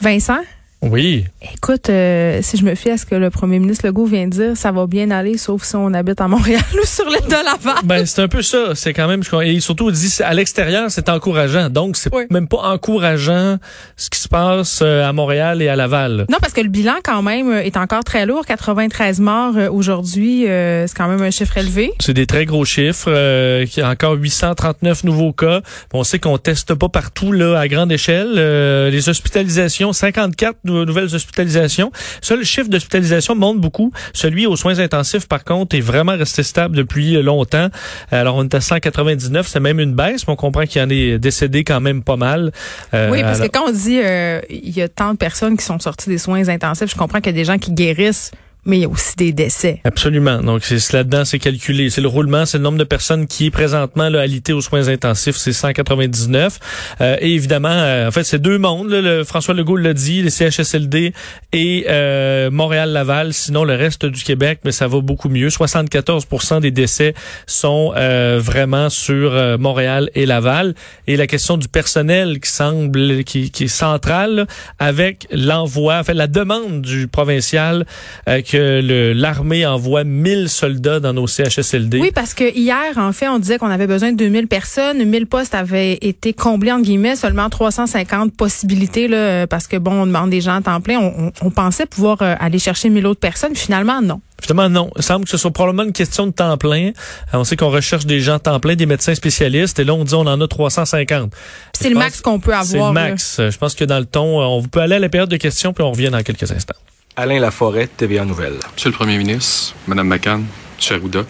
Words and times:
Vincent, 0.00 0.46
Oui. 0.90 1.24
écoute, 1.54 1.88
euh, 1.88 2.40
si 2.42 2.56
je 2.56 2.64
me 2.64 2.74
fie 2.74 2.90
à 2.90 2.98
ce 2.98 3.06
que 3.06 3.14
le 3.14 3.30
premier 3.30 3.58
ministre 3.58 3.86
Legault 3.86 4.04
vient 4.06 4.26
de 4.26 4.30
dire, 4.30 4.56
ça 4.56 4.70
va 4.70 4.86
bien 4.86 5.10
aller, 5.10 5.38
sauf 5.38 5.62
si 5.64 5.76
on 5.76 5.92
habite 5.94 6.20
à 6.20 6.28
Montréal 6.28 6.60
ou 6.82 6.86
sur 6.86 7.06
l'île 7.06 7.26
de 7.26 7.30
Laval. 7.44 7.82
Ben, 7.84 8.04
c'est 8.06 8.20
un 8.22 8.28
peu 8.28 8.42
ça. 8.42 8.74
C'est 8.74 8.92
quand 8.92 9.08
même, 9.08 9.22
et 9.42 9.60
surtout, 9.60 9.86
on 9.88 9.90
dit, 9.90 10.14
à 10.22 10.34
l'extérieur, 10.34 10.90
c'est 10.90 11.08
encourageant. 11.08 11.70
Donc, 11.70 11.96
c'est 11.96 12.14
Oui. 12.14 12.24
même 12.30 12.48
pas 12.48 12.58
encourageant 12.58 13.56
ce 13.96 14.10
qui 14.10 14.18
se 14.20 14.28
passe 14.28 14.80
euh, 14.82 15.08
à 15.08 15.12
Montréal 15.12 15.62
et 15.62 15.68
à 15.68 15.76
Laval. 15.76 16.26
Non, 16.28 16.38
parce 16.40 16.52
que 16.52 16.60
le 16.60 16.68
bilan, 16.68 16.94
quand 17.02 17.22
même, 17.22 17.50
euh, 17.50 17.62
est 17.62 17.76
encore 17.76 18.04
très 18.04 18.26
lourd. 18.26 18.44
93 18.46 19.20
morts 19.20 19.54
euh, 19.56 19.70
aujourd'hui, 19.70 20.46
euh, 20.48 20.86
c'est 20.86 20.96
quand 20.96 21.08
même 21.08 21.22
un 21.22 21.30
chiffre 21.30 21.56
élevé. 21.56 21.92
C'est 22.00 22.14
des 22.14 22.26
très 22.26 22.44
gros 22.44 22.64
chiffres. 22.64 23.06
Euh, 23.08 23.64
qu'il 23.66 23.82
y 23.82 23.86
a 23.86 23.88
encore 23.90 24.14
839 24.14 25.04
nouveaux 25.04 25.32
cas. 25.32 25.60
On 25.92 26.04
sait 26.04 26.18
qu'on 26.18 26.36
teste 26.38 26.74
pas 26.74 26.88
partout 26.88 27.32
là 27.32 27.58
à 27.58 27.68
grande 27.68 27.90
échelle. 27.92 28.34
Euh, 28.36 28.90
les 28.90 29.08
hospitalisations, 29.08 29.92
54 29.92 30.56
nou- 30.64 30.73
nouvelles 30.84 31.14
hospitalisations. 31.14 31.92
Ça, 32.20 32.36
le 32.36 32.44
chiffre 32.44 32.68
d'hospitalisation 32.68 33.34
monte 33.36 33.60
beaucoup. 33.60 33.92
Celui 34.12 34.46
aux 34.46 34.56
soins 34.56 34.78
intensifs, 34.80 35.28
par 35.28 35.44
contre, 35.44 35.76
est 35.76 35.80
vraiment 35.80 36.16
resté 36.16 36.42
stable 36.42 36.76
depuis 36.76 37.22
longtemps. 37.22 37.68
Alors, 38.10 38.36
on 38.36 38.44
est 38.44 38.54
à 38.54 38.60
199. 38.60 39.46
C'est 39.46 39.60
même 39.60 39.78
une 39.80 39.94
baisse, 39.94 40.26
mais 40.26 40.32
on 40.32 40.36
comprend 40.36 40.64
qu'il 40.64 40.80
y 40.82 40.84
en 40.84 40.90
est 40.90 41.18
décédé 41.18 41.64
quand 41.64 41.80
même 41.80 42.02
pas 42.02 42.16
mal. 42.16 42.52
Euh, 42.92 43.10
oui, 43.10 43.22
parce 43.22 43.38
alors- 43.38 43.50
que 43.50 43.58
quand 43.58 43.68
on 43.68 43.72
dit 43.72 44.00
euh, 44.02 44.40
il 44.50 44.70
y 44.76 44.82
a 44.82 44.88
tant 44.88 45.12
de 45.12 45.18
personnes 45.18 45.56
qui 45.56 45.64
sont 45.64 45.78
sorties 45.78 46.08
des 46.08 46.18
soins 46.18 46.48
intensifs, 46.48 46.90
je 46.90 46.96
comprends 46.96 47.18
qu'il 47.18 47.32
y 47.32 47.34
a 47.34 47.38
des 47.38 47.44
gens 47.44 47.58
qui 47.58 47.72
guérissent, 47.72 48.30
mais 48.64 48.78
il 48.78 48.82
y 48.82 48.84
a 48.84 48.88
aussi 48.88 49.16
des 49.16 49.32
décès. 49.32 49.80
Absolument. 49.84 50.42
Donc, 50.42 50.64
c'est 50.64 50.92
là-dedans, 50.92 51.24
c'est 51.24 51.38
calculé. 51.38 51.90
C'est 51.90 52.00
le 52.00 52.08
roulement, 52.08 52.46
c'est 52.46 52.58
le 52.58 52.64
nombre 52.64 52.78
de 52.78 52.84
personnes 52.84 53.26
qui 53.26 53.46
est 53.46 53.50
présentement 53.50 54.08
là, 54.08 54.20
alité 54.20 54.52
aux 54.52 54.60
soins 54.60 54.88
intensifs, 54.88 55.36
c'est 55.36 55.52
199. 55.52 56.58
Euh, 57.00 57.16
et 57.20 57.34
évidemment, 57.34 57.68
euh, 57.70 58.08
en 58.08 58.10
fait, 58.10 58.24
c'est 58.24 58.40
deux 58.40 58.58
mondes. 58.58 58.90
là. 58.90 59.00
le, 59.00 59.24
François 59.24 59.54
Legault 59.54 59.76
l'a 59.76 59.94
dit, 59.94 60.22
les 60.22 60.30
CHSLD 60.30 61.12
et 61.52 61.86
euh, 61.88 62.50
Montréal-Laval. 62.50 63.32
Sinon, 63.32 63.64
le 63.64 63.74
reste 63.74 64.06
du 64.06 64.22
Québec, 64.22 64.60
mais 64.64 64.72
ça 64.72 64.88
va 64.88 65.00
beaucoup 65.00 65.28
mieux. 65.28 65.48
74% 65.48 66.60
des 66.60 66.70
décès 66.70 67.14
sont 67.46 67.92
euh, 67.96 68.40
vraiment 68.42 68.90
sur 68.90 69.32
euh, 69.32 69.58
Montréal 69.58 70.10
et 70.14 70.26
Laval. 70.26 70.74
Et 71.06 71.16
la 71.16 71.26
question 71.26 71.56
du 71.56 71.68
personnel 71.68 72.40
qui 72.40 72.50
semble, 72.50 73.24
qui, 73.24 73.50
qui 73.50 73.64
est 73.64 73.68
centrale, 73.68 74.46
avec 74.78 75.26
l'envoi, 75.30 75.98
en 75.98 76.04
fait, 76.04 76.14
la 76.14 76.26
demande 76.26 76.82
du 76.82 77.08
provincial 77.08 77.86
euh, 78.28 78.42
que 78.58 79.12
l'armée 79.14 79.66
envoie 79.66 80.04
1000 80.04 80.48
soldats 80.48 81.00
dans 81.00 81.12
nos 81.12 81.26
CHSLD. 81.26 82.00
Oui, 82.00 82.10
parce 82.14 82.34
que 82.34 82.44
hier, 82.56 82.96
en 82.96 83.12
fait, 83.12 83.28
on 83.28 83.38
disait 83.38 83.58
qu'on 83.58 83.70
avait 83.70 83.86
besoin 83.86 84.12
de 84.12 84.16
2000 84.16 84.46
personnes. 84.48 85.04
1000 85.04 85.26
postes 85.26 85.54
avaient 85.54 85.94
été 86.00 86.32
comblés, 86.32 86.72
entre 86.72 86.82
guillemets, 86.84 87.16
seulement 87.16 87.48
350 87.50 88.34
possibilités, 88.36 89.08
là, 89.08 89.46
parce 89.46 89.66
que, 89.66 89.76
bon, 89.76 90.02
on 90.02 90.06
demande 90.06 90.30
des 90.30 90.40
gens 90.40 90.56
à 90.56 90.60
temps 90.62 90.80
plein. 90.80 90.98
On, 90.98 91.26
on- 91.26 91.32
on 91.42 91.50
pensait 91.50 91.86
pouvoir 91.86 92.22
euh, 92.22 92.34
aller 92.38 92.58
chercher 92.58 92.88
1000 92.90 93.06
autres 93.06 93.20
personnes. 93.20 93.54
Finalement, 93.56 94.00
non. 94.00 94.20
Finalement, 94.40 94.68
non. 94.68 94.90
Il 94.96 95.02
semble 95.02 95.24
que 95.24 95.30
ce 95.30 95.36
soit 95.36 95.50
probablement 95.50 95.84
une 95.84 95.92
question 95.92 96.26
de 96.26 96.32
temps 96.32 96.56
plein. 96.58 96.88
Euh, 96.88 96.90
On 97.38 97.44
sait 97.44 97.56
qu'on 97.56 97.70
recherche 97.70 98.06
des 98.06 98.20
gens 98.20 98.38
temps 98.38 98.60
plein, 98.60 98.74
des 98.76 98.86
médecins 98.86 99.14
spécialistes, 99.14 99.78
et 99.78 99.84
là, 99.84 99.94
on 99.94 100.04
dit 100.04 100.14
on 100.14 100.20
en 100.26 100.40
a 100.40 100.46
350. 100.48 101.30
Puis 101.30 101.38
C'est 101.80 101.88
le 101.90 101.96
max 101.96 102.20
qu'on 102.20 102.38
peut 102.40 102.52
C'est 102.62 102.74
le 102.74 102.78
avoir. 102.82 102.92
là. 102.92 103.08
max. 103.10 103.40
Je 103.40 103.56
pense 103.58 103.74
que 103.74 103.84
dans 103.84 103.98
le 103.98 104.04
ton, 104.06 104.40
euh, 104.40 104.44
on 104.44 104.62
peut 104.62 104.80
aller 104.80 104.96
à 104.96 104.98
la 105.00 105.08
période 105.08 105.30
de 105.30 105.36
questions, 105.36 105.72
puis 105.72 105.82
on 105.84 105.90
revient 105.92 106.10
dans 106.10 106.22
quelques 106.22 106.50
instants. 106.52 106.74
Alain 107.16 107.38
Laforêt, 107.38 107.86
TVA 107.86 108.24
Nouvelle. 108.24 108.58
Monsieur 108.74 108.90
le 108.90 108.96
Premier 108.96 109.18
ministre, 109.18 109.76
Madame 109.86 110.08
McCann, 110.08 110.40
M. 110.40 110.96
Arruda, 110.96 111.24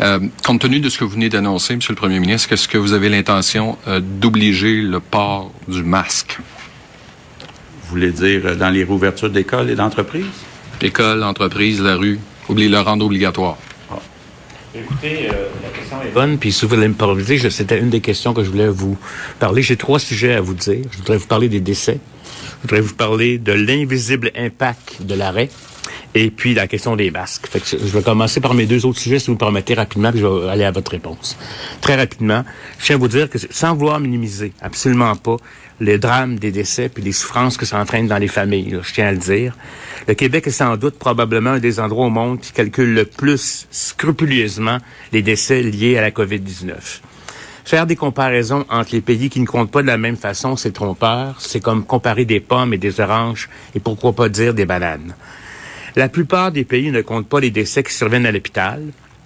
euh, 0.00 0.20
compte 0.42 0.62
tenu 0.62 0.80
de 0.80 0.88
ce 0.88 0.96
que 0.96 1.04
vous 1.04 1.10
venez 1.10 1.28
d'annoncer, 1.28 1.76
Monsieur 1.76 1.92
le 1.92 1.98
Premier 1.98 2.18
ministre, 2.18 2.50
est-ce 2.50 2.66
que 2.66 2.78
vous 2.78 2.94
avez 2.94 3.10
l'intention 3.10 3.76
euh, 3.88 4.00
d'obliger 4.00 4.80
le 4.80 5.00
port 5.00 5.52
du 5.68 5.82
masque? 5.82 6.38
Vous 7.82 7.90
voulez 7.90 8.10
dire 8.10 8.40
euh, 8.46 8.54
dans 8.54 8.70
les 8.70 8.84
réouvertures 8.84 9.28
d'écoles 9.28 9.68
et 9.68 9.74
d'entreprises? 9.74 10.24
École, 10.80 11.22
entreprise, 11.24 11.82
la 11.82 11.96
rue, 11.96 12.18
oubliez 12.48 12.70
le 12.70 12.80
rendre 12.80 13.04
obligatoire. 13.04 13.58
Écoutez, 14.74 15.28
euh, 15.28 15.48
la 15.62 15.68
question 15.68 16.00
est 16.02 16.12
bonne, 16.14 16.38
puis 16.38 16.50
si 16.50 16.62
vous 16.64 16.74
voulez 16.74 16.88
me 16.88 16.94
je- 17.36 17.48
c'était 17.50 17.78
une 17.78 17.90
des 17.90 18.00
questions 18.00 18.32
que 18.32 18.42
je 18.42 18.50
voulais 18.50 18.68
vous 18.68 18.96
parler. 19.38 19.60
J'ai 19.60 19.76
trois 19.76 19.98
sujets 19.98 20.32
à 20.34 20.40
vous 20.40 20.54
dire. 20.54 20.84
Je 20.90 20.96
voudrais 20.98 21.18
vous 21.18 21.26
parler 21.26 21.50
des 21.50 21.60
décès. 21.60 21.98
Je 22.56 22.62
voudrais 22.62 22.80
vous 22.80 22.94
parler 22.94 23.36
de 23.38 23.52
l'invisible 23.52 24.30
impact 24.34 25.02
de 25.02 25.14
l'arrêt. 25.14 25.50
Et 26.14 26.30
puis 26.30 26.54
la 26.54 26.66
question 26.66 26.94
des 26.96 27.10
masques. 27.10 27.46
Fait 27.48 27.60
que 27.60 27.66
je 27.70 27.76
vais 27.76 28.02
commencer 28.02 28.40
par 28.40 28.54
mes 28.54 28.64
deux 28.66 28.84
autres 28.86 28.98
sujets, 28.98 29.18
si 29.18 29.26
vous 29.26 29.32
me 29.32 29.38
permettez 29.38 29.74
rapidement, 29.74 30.10
puis 30.10 30.20
je 30.20 30.26
vais 30.26 30.48
aller 30.48 30.64
à 30.64 30.70
votre 30.70 30.90
réponse. 30.90 31.36
Très 31.80 31.96
rapidement, 31.96 32.44
je 32.78 32.84
tiens 32.86 32.96
à 32.96 32.98
vous 32.98 33.08
dire 33.08 33.28
que 33.28 33.38
sans 33.50 33.74
vouloir 33.74 33.98
minimiser, 34.00 34.52
absolument 34.60 35.16
pas, 35.16 35.36
les 35.82 35.98
drames 35.98 36.38
des 36.38 36.50
décès 36.52 36.88
puis 36.88 37.02
les 37.02 37.12
souffrances 37.12 37.56
que 37.56 37.66
ça 37.66 37.78
entraîne 37.78 38.06
dans 38.06 38.18
les 38.18 38.28
familles, 38.28 38.70
là, 38.70 38.78
je 38.82 38.92
tiens 38.92 39.08
à 39.08 39.12
le 39.12 39.18
dire. 39.18 39.56
Le 40.08 40.14
Québec 40.14 40.46
est 40.46 40.50
sans 40.50 40.76
doute 40.76 40.98
probablement 40.98 41.50
un 41.50 41.58
des 41.58 41.80
endroits 41.80 42.06
au 42.06 42.10
monde 42.10 42.40
qui 42.40 42.52
calcule 42.52 42.94
le 42.94 43.04
plus 43.04 43.66
scrupuleusement 43.70 44.78
les 45.12 45.22
décès 45.22 45.62
liés 45.62 45.98
à 45.98 46.02
la 46.02 46.10
COVID-19. 46.10 46.74
Faire 47.64 47.86
des 47.86 47.94
comparaisons 47.96 48.64
entre 48.68 48.90
les 48.92 49.00
pays 49.00 49.30
qui 49.30 49.38
ne 49.40 49.46
comptent 49.46 49.70
pas 49.70 49.82
de 49.82 49.86
la 49.86 49.96
même 49.96 50.16
façon, 50.16 50.56
c'est 50.56 50.72
trompeur. 50.72 51.36
C'est 51.40 51.60
comme 51.60 51.84
comparer 51.84 52.24
des 52.24 52.40
pommes 52.40 52.74
et 52.74 52.78
des 52.78 53.00
oranges 53.00 53.48
et 53.74 53.80
pourquoi 53.80 54.12
pas 54.12 54.28
dire 54.28 54.52
des 54.54 54.64
bananes. 54.66 55.14
La 55.94 56.08
plupart 56.08 56.50
des 56.50 56.64
pays 56.64 56.90
ne 56.90 57.02
comptent 57.02 57.28
pas 57.28 57.38
les 57.38 57.50
décès 57.50 57.82
qui 57.82 57.92
surviennent 57.92 58.26
à 58.26 58.32
l'hôpital 58.32 58.82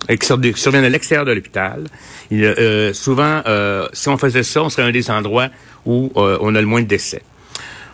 et 0.09 0.19
qui 0.19 0.27
sur- 0.27 0.39
surviennent 0.57 0.85
à 0.85 0.89
l'extérieur 0.91 1.25
de 1.25 1.33
l'hôpital. 1.33 1.85
Euh, 2.31 2.93
souvent, 2.93 3.41
euh, 3.47 3.89
si 3.95 4.09
on 4.11 4.19
faisait 4.19 4.43
ça, 4.43 4.63
on 4.63 4.69
serait 4.69 4.83
un 4.87 4.93
des 4.93 5.11
endroits 5.11 5.49
où 5.87 6.13
euh, 6.17 6.39
on 6.41 6.55
a 6.55 6.61
le 6.61 6.67
moins 6.67 6.83
de 6.83 6.87
décès. 6.87 7.23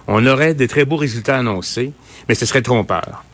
On 0.08 0.26
aurait 0.26 0.54
des 0.54 0.66
très 0.68 0.84
beaux 0.84 0.96
résultats 0.96 1.38
annoncés, 1.38 1.92
mais 2.28 2.34
ce 2.34 2.44
serait 2.46 2.62
trompeur. 2.62 3.24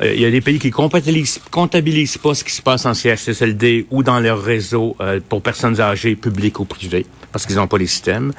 Euh, 0.00 0.14
Il 0.14 0.20
y 0.20 0.26
a 0.26 0.30
des 0.30 0.40
pays 0.40 0.58
qui 0.58 0.70
comptabilisent, 0.70 1.40
comptabilisent 1.50 2.18
pas 2.18 2.34
ce 2.34 2.44
qui 2.44 2.52
se 2.52 2.62
passe 2.62 2.84
en 2.86 2.94
CHSLD 2.94 3.86
ou 3.90 4.02
dans 4.02 4.20
leur 4.20 4.42
réseau 4.42 4.96
euh, 5.00 5.20
pour 5.26 5.42
personnes 5.42 5.80
âgées, 5.80 6.16
publiques 6.16 6.60
ou 6.60 6.64
privées, 6.64 7.06
parce 7.32 7.46
qu'ils 7.46 7.56
n'ont 7.56 7.66
pas 7.66 7.78
les 7.78 7.86
systèmes. 7.86 8.32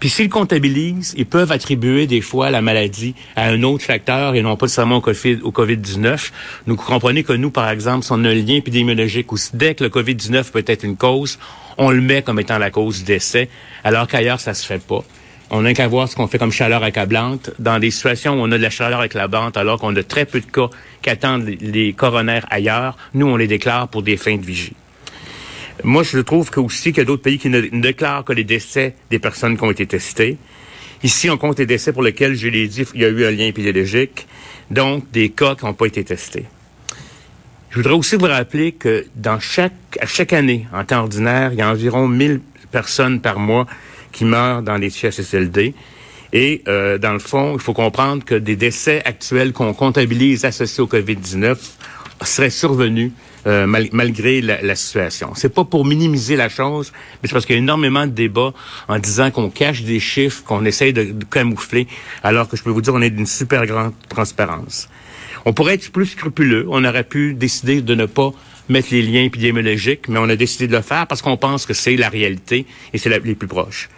Puis 0.00 0.10
s'ils 0.10 0.28
comptabilisent, 0.28 1.14
ils 1.16 1.24
peuvent 1.26 1.52
attribuer 1.52 2.06
des 2.06 2.20
fois 2.20 2.50
la 2.50 2.60
maladie 2.62 3.14
à 3.36 3.46
un 3.48 3.62
autre 3.62 3.84
facteur 3.84 4.34
et 4.34 4.42
non 4.42 4.56
pas 4.56 4.68
seulement 4.68 4.96
au 4.96 5.00
COVID- 5.00 5.40
au 5.42 5.52
COVID-19. 5.52 6.32
Nous 6.66 6.76
comprenez 6.76 7.22
que 7.22 7.32
nous, 7.32 7.50
par 7.50 7.70
exemple, 7.70 8.04
si 8.04 8.12
on 8.12 8.24
a 8.24 8.28
un 8.28 8.34
lien 8.34 8.56
épidémiologique 8.56 9.32
où 9.32 9.36
dès 9.54 9.74
que 9.74 9.84
le 9.84 9.90
COVID-19 9.90 10.50
peut 10.50 10.64
être 10.66 10.84
une 10.84 10.96
cause, 10.96 11.38
on 11.78 11.90
le 11.90 12.00
met 12.00 12.22
comme 12.22 12.40
étant 12.40 12.58
la 12.58 12.70
cause 12.70 12.98
du 12.98 13.04
décès, 13.04 13.48
alors 13.84 14.06
qu'ailleurs, 14.06 14.40
ça 14.40 14.52
se 14.52 14.66
fait 14.66 14.82
pas. 14.82 15.02
On 15.50 15.62
n'a 15.62 15.74
qu'à 15.74 15.86
voir 15.86 16.08
ce 16.08 16.16
qu'on 16.16 16.26
fait 16.26 16.38
comme 16.38 16.50
chaleur 16.50 16.82
accablante. 16.82 17.50
Dans 17.60 17.78
des 17.78 17.90
situations 17.92 18.34
où 18.34 18.38
on 18.44 18.50
a 18.50 18.58
de 18.58 18.62
la 18.62 18.70
chaleur 18.70 19.00
accablante, 19.00 19.56
alors 19.56 19.78
qu'on 19.78 19.94
a 19.94 20.02
très 20.02 20.24
peu 20.26 20.40
de 20.40 20.46
cas 20.46 20.68
qui 21.02 21.10
attendent 21.10 21.44
les- 21.60 21.92
coronaires 21.92 22.46
ailleurs, 22.50 22.96
nous, 23.14 23.26
on 23.26 23.36
les 23.36 23.46
déclare 23.46 23.86
pour 23.88 24.02
des 24.02 24.16
fins 24.16 24.36
de 24.36 24.44
vigie. 24.44 24.72
Moi, 25.84 26.02
je 26.02 26.18
trouve 26.18 26.50
que 26.50 26.58
aussi 26.58 26.90
qu'il 26.90 26.98
y 26.98 27.00
a 27.02 27.04
d'autres 27.04 27.22
pays 27.22 27.38
qui 27.38 27.48
ne, 27.48 27.60
ne 27.60 27.80
déclarent 27.80 28.24
que 28.24 28.32
les 28.32 28.42
décès 28.44 28.96
des 29.10 29.18
personnes 29.20 29.56
qui 29.56 29.62
ont 29.62 29.70
été 29.70 29.86
testées. 29.86 30.36
Ici, 31.04 31.30
on 31.30 31.36
compte 31.36 31.58
les 31.60 31.66
décès 31.66 31.92
pour 31.92 32.02
lesquels, 32.02 32.34
je 32.34 32.48
l'ai 32.48 32.66
dit, 32.66 32.84
il 32.94 33.02
y 33.02 33.04
a 33.04 33.08
eu 33.08 33.24
un 33.26 33.30
lien 33.30 33.44
épidémiologique, 33.46 34.26
donc 34.70 35.08
des 35.12 35.28
cas 35.28 35.54
qui 35.54 35.64
n'ont 35.64 35.74
pas 35.74 35.86
été 35.86 36.02
testés. 36.02 36.46
Je 37.70 37.76
voudrais 37.76 37.92
aussi 37.92 38.16
vous 38.16 38.24
rappeler 38.26 38.72
que 38.72 39.06
dans 39.14 39.38
chaque, 39.38 39.74
à 40.00 40.06
chaque 40.06 40.32
année, 40.32 40.66
en 40.72 40.82
temps 40.84 41.00
ordinaire, 41.00 41.52
il 41.52 41.58
y 41.58 41.62
a 41.62 41.70
environ 41.70 42.08
1000 42.08 42.40
personnes 42.72 43.20
par 43.20 43.38
mois 43.38 43.66
qui 44.16 44.24
meurent 44.24 44.62
dans 44.62 44.78
les 44.78 44.88
CHSLD. 44.90 45.74
Et 46.32 46.62
euh, 46.68 46.96
dans 46.98 47.12
le 47.12 47.18
fond, 47.18 47.54
il 47.54 47.60
faut 47.60 47.74
comprendre 47.74 48.24
que 48.24 48.34
des 48.34 48.56
décès 48.56 49.02
actuels 49.04 49.52
qu'on 49.52 49.74
comptabilise 49.74 50.44
associés 50.44 50.82
au 50.82 50.86
COVID-19 50.86 51.56
seraient 52.24 52.50
survenus 52.50 53.12
euh, 53.46 53.66
mal- 53.66 53.90
malgré 53.92 54.40
la, 54.40 54.60
la 54.62 54.74
situation. 54.74 55.32
C'est 55.36 55.54
pas 55.54 55.64
pour 55.64 55.84
minimiser 55.84 56.34
la 56.34 56.48
chose, 56.48 56.92
mais 57.22 57.28
c'est 57.28 57.34
parce 57.34 57.44
qu'il 57.46 57.54
y 57.56 57.58
a 57.58 57.62
énormément 57.62 58.06
de 58.06 58.12
débats 58.12 58.52
en 58.88 58.98
disant 58.98 59.30
qu'on 59.30 59.50
cache 59.50 59.82
des 59.82 60.00
chiffres, 60.00 60.42
qu'on 60.44 60.64
essaye 60.64 60.92
de, 60.94 61.04
de 61.04 61.24
camoufler, 61.26 61.86
alors 62.24 62.48
que 62.48 62.56
je 62.56 62.62
peux 62.62 62.70
vous 62.70 62.80
dire, 62.80 62.94
on 62.94 63.02
est 63.02 63.10
d'une 63.10 63.26
super 63.26 63.66
grande 63.66 63.92
transparence. 64.08 64.88
On 65.44 65.52
pourrait 65.52 65.74
être 65.74 65.92
plus 65.92 66.06
scrupuleux. 66.06 66.66
On 66.70 66.84
aurait 66.84 67.04
pu 67.04 67.34
décider 67.34 67.82
de 67.82 67.94
ne 67.94 68.06
pas 68.06 68.32
mettre 68.68 68.88
les 68.90 69.02
liens 69.02 69.22
épidémiologiques, 69.22 70.08
mais 70.08 70.18
on 70.18 70.28
a 70.28 70.34
décidé 70.36 70.66
de 70.66 70.74
le 70.74 70.82
faire 70.82 71.06
parce 71.06 71.22
qu'on 71.22 71.36
pense 71.36 71.66
que 71.66 71.74
c'est 71.74 71.94
la 71.96 72.08
réalité 72.08 72.66
et 72.92 72.98
c'est 72.98 73.10
les 73.10 73.34
plus 73.36 73.46
proches. 73.46 73.88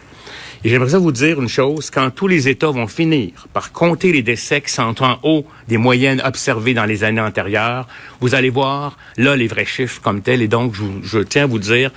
Et 0.65 0.71
j'aimerais 0.71 0.91
ça 0.91 0.99
vous 0.99 1.13
dire 1.13 1.41
une 1.41 1.49
chose, 1.49 1.89
quand 1.91 2.11
tous 2.11 2.27
les 2.27 2.49
États 2.49 2.71
vont 2.71 2.89
finir 2.89 3.47
par 3.53 3.71
compter 3.71 4.11
les 4.13 4.23
décès 4.23 4.61
qui 4.61 4.73
sont 4.73 5.03
en 5.03 5.19
haut 5.23 5.45
des 5.69 5.77
moyennes 5.77 6.21
observées 6.25 6.75
dans 6.75 6.85
les 6.85 7.05
années 7.05 7.21
antérieures, 7.21 7.87
vous 8.21 8.35
allez 8.35 8.51
voir 8.51 8.99
là 9.17 9.37
les 9.37 9.47
vrais 9.47 9.65
chiffres 9.65 10.01
comme 10.03 10.21
tels. 10.21 10.43
Et 10.43 10.49
donc, 10.49 10.75
je, 10.75 10.83
je 11.05 11.19
tiens 11.21 11.45
à 11.45 11.47
vous 11.47 11.61
dire 11.61 11.93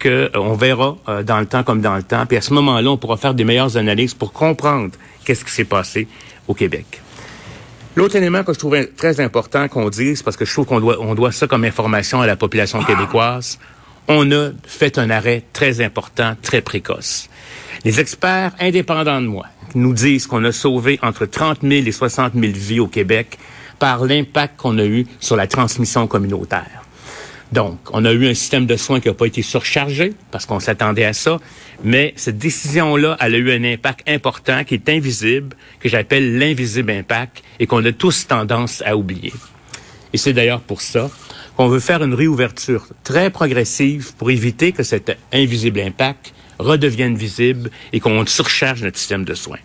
que 0.00 0.30
euh, 0.34 0.54
verra 0.54 0.96
euh, 1.08 1.22
dans 1.22 1.38
le 1.38 1.46
temps 1.46 1.62
comme 1.62 1.80
dans 1.80 1.94
le 1.94 2.02
temps. 2.02 2.26
Puis 2.26 2.36
à 2.36 2.40
ce 2.40 2.52
moment-là, 2.54 2.90
on 2.90 2.96
pourra 2.96 3.16
faire 3.16 3.34
des 3.34 3.44
meilleures 3.44 3.76
analyses 3.76 4.14
pour 4.14 4.32
comprendre 4.32 4.90
qu'est-ce 5.24 5.44
qui 5.44 5.52
s'est 5.52 5.64
passé 5.64 6.08
au 6.48 6.54
Québec. 6.54 7.00
L'autre 7.94 8.16
élément 8.16 8.42
que 8.42 8.52
je 8.52 8.58
trouvais 8.58 8.86
très 8.86 9.20
important 9.20 9.68
qu'on 9.68 9.88
dise, 9.88 10.22
parce 10.22 10.36
que 10.36 10.44
je 10.44 10.52
trouve 10.52 10.66
qu'on 10.66 10.80
doit, 10.80 10.96
on 11.00 11.14
doit 11.14 11.32
ça 11.32 11.46
comme 11.46 11.64
information 11.64 12.20
à 12.20 12.26
la 12.26 12.36
population 12.36 12.82
québécoise, 12.82 13.58
on 14.08 14.30
a 14.32 14.50
fait 14.64 14.98
un 14.98 15.10
arrêt 15.10 15.44
très 15.52 15.80
important, 15.80 16.34
très 16.42 16.62
précoce. 16.62 17.28
Les 17.82 17.98
experts 17.98 18.52
indépendants 18.60 19.22
de 19.22 19.26
moi 19.26 19.46
nous 19.74 19.94
disent 19.94 20.26
qu'on 20.26 20.44
a 20.44 20.52
sauvé 20.52 20.98
entre 21.02 21.24
30 21.24 21.60
000 21.62 21.86
et 21.86 21.92
60 21.92 22.34
000 22.34 22.52
vies 22.54 22.80
au 22.80 22.88
Québec 22.88 23.38
par 23.78 24.04
l'impact 24.04 24.58
qu'on 24.58 24.76
a 24.78 24.84
eu 24.84 25.06
sur 25.18 25.34
la 25.34 25.46
transmission 25.46 26.06
communautaire. 26.06 26.84
Donc, 27.52 27.78
on 27.92 28.04
a 28.04 28.12
eu 28.12 28.28
un 28.28 28.34
système 28.34 28.66
de 28.66 28.76
soins 28.76 29.00
qui 29.00 29.08
n'a 29.08 29.14
pas 29.14 29.26
été 29.26 29.40
surchargé 29.40 30.12
parce 30.30 30.44
qu'on 30.44 30.60
s'attendait 30.60 31.06
à 31.06 31.14
ça, 31.14 31.38
mais 31.82 32.12
cette 32.16 32.36
décision-là, 32.36 33.16
elle 33.18 33.34
a 33.34 33.38
eu 33.38 33.50
un 33.50 33.64
impact 33.64 34.08
important 34.08 34.62
qui 34.62 34.74
est 34.74 34.88
invisible, 34.90 35.56
que 35.80 35.88
j'appelle 35.88 36.38
l'invisible 36.38 36.92
impact 36.92 37.42
et 37.58 37.66
qu'on 37.66 37.84
a 37.86 37.92
tous 37.92 38.26
tendance 38.26 38.82
à 38.84 38.96
oublier. 38.96 39.32
Et 40.12 40.18
c'est 40.18 40.34
d'ailleurs 40.34 40.60
pour 40.60 40.82
ça 40.82 41.10
qu'on 41.56 41.68
veut 41.68 41.80
faire 41.80 42.02
une 42.04 42.14
réouverture 42.14 42.86
très 43.04 43.30
progressive 43.30 44.12
pour 44.16 44.30
éviter 44.30 44.72
que 44.72 44.82
cet 44.82 45.16
invisible 45.32 45.80
impact 45.80 46.34
redevienne 46.60 47.16
visible 47.16 47.70
et 47.92 48.00
qu'on 48.00 48.24
surcharge 48.26 48.82
notre 48.82 48.98
système 48.98 49.24
de 49.24 49.34
soins. 49.34 49.58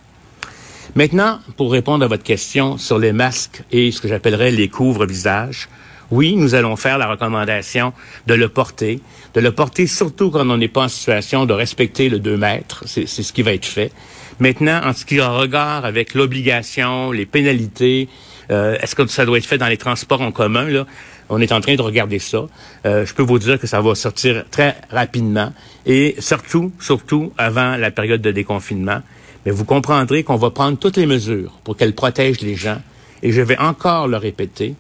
Maintenant, 0.96 1.40
pour 1.58 1.72
répondre 1.72 2.06
à 2.06 2.08
votre 2.08 2.24
question 2.24 2.78
sur 2.78 3.00
les 3.00 3.12
masques 3.12 3.64
et 3.72 3.92
ce 3.92 4.00
que 4.00 4.08
j'appellerais 4.08 4.52
les 4.52 4.70
couvre-visages, 4.70 5.68
oui, 6.12 6.36
nous 6.36 6.56
allons 6.56 6.76
faire 6.76 6.98
la 6.98 7.08
recommandation 7.08 7.92
de 8.28 8.34
le 8.36 8.48
porter, 8.48 9.02
de 9.34 9.42
le 9.42 9.52
porter 9.52 9.88
surtout 9.88 10.30
quand 10.30 10.48
on 10.50 10.58
n'est 10.58 10.68
pas 10.68 10.84
en 10.84 10.88
situation 10.88 11.46
de 11.46 11.54
respecter 11.54 12.10
le 12.10 12.20
2 12.20 12.38
mètres. 12.38 12.84
C'est 12.86 13.08
ce 13.08 13.34
qui 13.34 13.42
va 13.42 13.54
être 13.54 13.66
fait. 13.66 13.92
Maintenant, 14.40 14.82
en 14.84 14.94
ce 14.94 15.06
qui 15.06 15.20
a 15.20 15.30
regard 15.30 15.86
avec 15.86 16.14
l'obligation, 16.14 17.12
les 17.12 17.26
pénalités, 17.26 18.08
euh, 18.52 18.78
est-ce 18.82 18.96
que 18.96 19.08
ça 19.08 19.26
doit 19.26 19.38
être 19.38 19.46
fait 19.46 19.58
dans 19.58 19.68
les 19.68 19.78
transports 19.78 20.22
en 20.22 20.32
commun? 20.32 20.70
Là? 20.70 20.86
On 21.30 21.42
est 21.42 21.52
en 21.52 21.62
train 21.62 21.76
de 21.76 21.82
regarder 21.82 22.20
ça. 22.20 22.46
Euh, 22.86 23.06
je 23.06 23.14
peux 23.14 23.24
vous 23.24 23.40
dire 23.40 23.60
que 23.60 23.66
ça 23.66 23.82
va 23.82 23.96
sortir 23.96 24.46
très 24.52 24.76
rapidement 24.92 25.52
et 25.86 26.16
surtout, 26.20 26.72
surtout 26.80 27.32
avant 27.38 27.76
la 27.78 27.92
période 27.92 28.22
de 28.22 28.32
déconfinement. 28.32 29.02
Mais 29.46 29.52
vous 29.52 29.66
comprendrez 29.66 30.24
qu'on 30.24 30.38
va 30.38 30.50
prendre 30.50 30.78
toutes 30.78 30.98
les 30.98 31.06
mesures 31.06 31.60
pour 31.64 31.78
qu'elles 31.78 31.94
protègent 31.94 32.42
les 32.42 32.56
gens. 32.56 32.82
Et 33.22 33.32
je 33.32 33.42
vais 33.42 33.58
encore 33.60 34.08
le 34.08 34.18
répéter, 34.18 34.76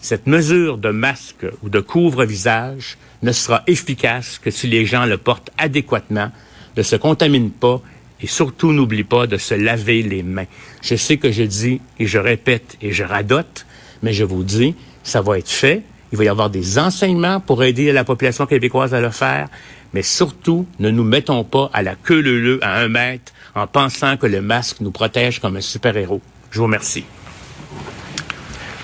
cette 0.00 0.26
mesure 0.26 0.78
de 0.78 0.90
masque 0.90 1.46
ou 1.62 1.68
de 1.68 1.80
couvre-visage 1.80 2.98
ne 3.22 3.32
sera 3.32 3.62
efficace 3.66 4.38
que 4.38 4.50
si 4.50 4.68
les 4.68 4.86
gens 4.86 5.06
le 5.06 5.18
portent 5.18 5.50
adéquatement, 5.58 6.30
ne 6.76 6.82
se 6.82 6.96
contaminent 6.96 7.50
pas 7.50 7.82
et 8.20 8.26
surtout 8.26 8.72
n'oublie 8.72 9.04
pas 9.04 9.26
de 9.26 9.36
se 9.36 9.54
laver 9.54 10.02
les 10.02 10.22
mains. 10.22 10.46
Je 10.82 10.94
sais 10.94 11.16
que 11.16 11.32
je 11.32 11.42
dis 11.42 11.80
et 11.98 12.06
je 12.06 12.18
répète 12.18 12.76
et 12.80 12.92
je 12.92 13.04
radote, 13.04 13.66
mais 14.02 14.12
je 14.12 14.24
vous 14.24 14.44
dis, 14.44 14.74
ça 15.02 15.20
va 15.20 15.38
être 15.38 15.50
fait. 15.50 15.82
Il 16.12 16.18
va 16.18 16.24
y 16.24 16.28
avoir 16.28 16.48
des 16.48 16.78
enseignements 16.78 17.40
pour 17.40 17.62
aider 17.64 17.92
la 17.92 18.04
population 18.04 18.46
québécoise 18.46 18.94
à 18.94 19.00
le 19.00 19.10
faire, 19.10 19.48
mais 19.94 20.02
surtout, 20.02 20.66
ne 20.78 20.90
nous 20.90 21.04
mettons 21.04 21.44
pas 21.44 21.70
à 21.72 21.82
la 21.82 21.94
queue 21.94 22.20
leu 22.20 22.58
à 22.62 22.78
un 22.78 22.88
mètre 22.88 23.32
en 23.54 23.66
pensant 23.66 24.16
que 24.16 24.26
le 24.26 24.40
masque 24.40 24.78
nous 24.80 24.90
protège 24.90 25.40
comme 25.40 25.56
un 25.56 25.60
super-héros. 25.60 26.20
Je 26.50 26.58
vous 26.58 26.64
remercie. 26.64 27.04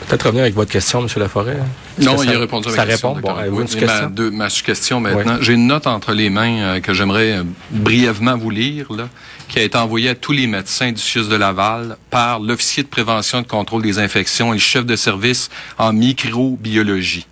Peut-être 0.09 0.25
revenir 0.27 0.43
avec 0.43 0.55
votre 0.55 0.71
question, 0.71 1.01
M. 1.01 1.09
Laforêt. 1.17 1.57
Non, 1.99 2.23
il 2.23 2.29
a 2.35 2.39
répondu 2.39 2.69
à 2.69 2.71
ma 2.73 2.77
ça 2.77 2.87
question. 2.87 3.15
répond. 3.15 3.33
Bon, 3.33 3.61
une 3.61 3.65
question? 3.67 3.87
Ma, 3.87 4.07
deux- 4.07 4.31
ma 4.31 4.49
question 4.51 5.01
maintenant. 5.01 5.39
J'ai 5.41 5.55
une 5.55 5.67
note 5.67 5.87
entre 5.87 6.13
les 6.13 6.29
mains 6.29 6.59
euh, 6.61 6.81
que 6.81 6.93
j'aimerais 6.93 7.39
euh, 7.39 7.45
brièvement 7.71 8.37
vous 8.37 8.51
lire, 8.51 8.93
là, 8.93 9.09
qui 9.49 9.59
a 9.59 9.63
été 9.63 9.79
envoyée 9.79 10.11
à 10.11 10.15
tous 10.15 10.33
les 10.33 10.47
médecins 10.47 10.93
du 10.93 11.01
CIUS 11.01 11.29
de 11.29 11.37
Laval 11.37 11.97
par 12.11 12.39
l'officier 12.41 12.83
de 12.83 12.89
prévention 12.89 13.39
et 13.39 13.43
de 13.45 13.49
contrôle 13.49 13.81
des 13.83 13.99
infections 13.99 14.53
et 14.53 14.57
le 14.57 14.61
chef 14.61 14.85
de 14.85 14.95
service 14.97 15.49
en 15.79 15.95
microbiologie. 15.95 17.27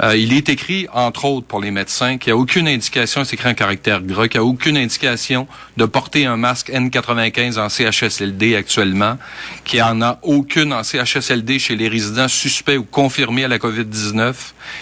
Euh, 0.00 0.16
il 0.16 0.32
est 0.32 0.48
écrit, 0.48 0.86
entre 0.92 1.24
autres, 1.24 1.46
pour 1.46 1.60
les 1.60 1.72
médecins, 1.72 2.18
qu'il 2.18 2.32
n'y 2.32 2.38
a 2.38 2.40
aucune 2.40 2.68
indication, 2.68 3.24
c'est 3.24 3.34
écrit 3.34 3.48
en 3.48 3.54
caractère 3.54 4.00
gras, 4.00 4.28
qu'il 4.28 4.40
n'y 4.40 4.46
a 4.46 4.48
aucune 4.48 4.76
indication 4.76 5.48
de 5.76 5.86
porter 5.86 6.24
un 6.24 6.36
masque 6.36 6.70
N95 6.70 7.58
en 7.58 7.68
CHSLD 7.68 8.54
actuellement, 8.54 9.18
qu'il 9.64 9.80
n'y 9.80 9.82
en 9.82 10.00
a 10.00 10.20
aucune 10.22 10.72
en 10.72 10.84
CHSLD 10.84 11.58
chez 11.58 11.74
les 11.74 11.88
résidents 11.88 12.28
suspects 12.28 12.76
ou 12.76 12.84
confirmés 12.84 13.44
à 13.44 13.48
la 13.48 13.58
COVID-19. 13.58 14.34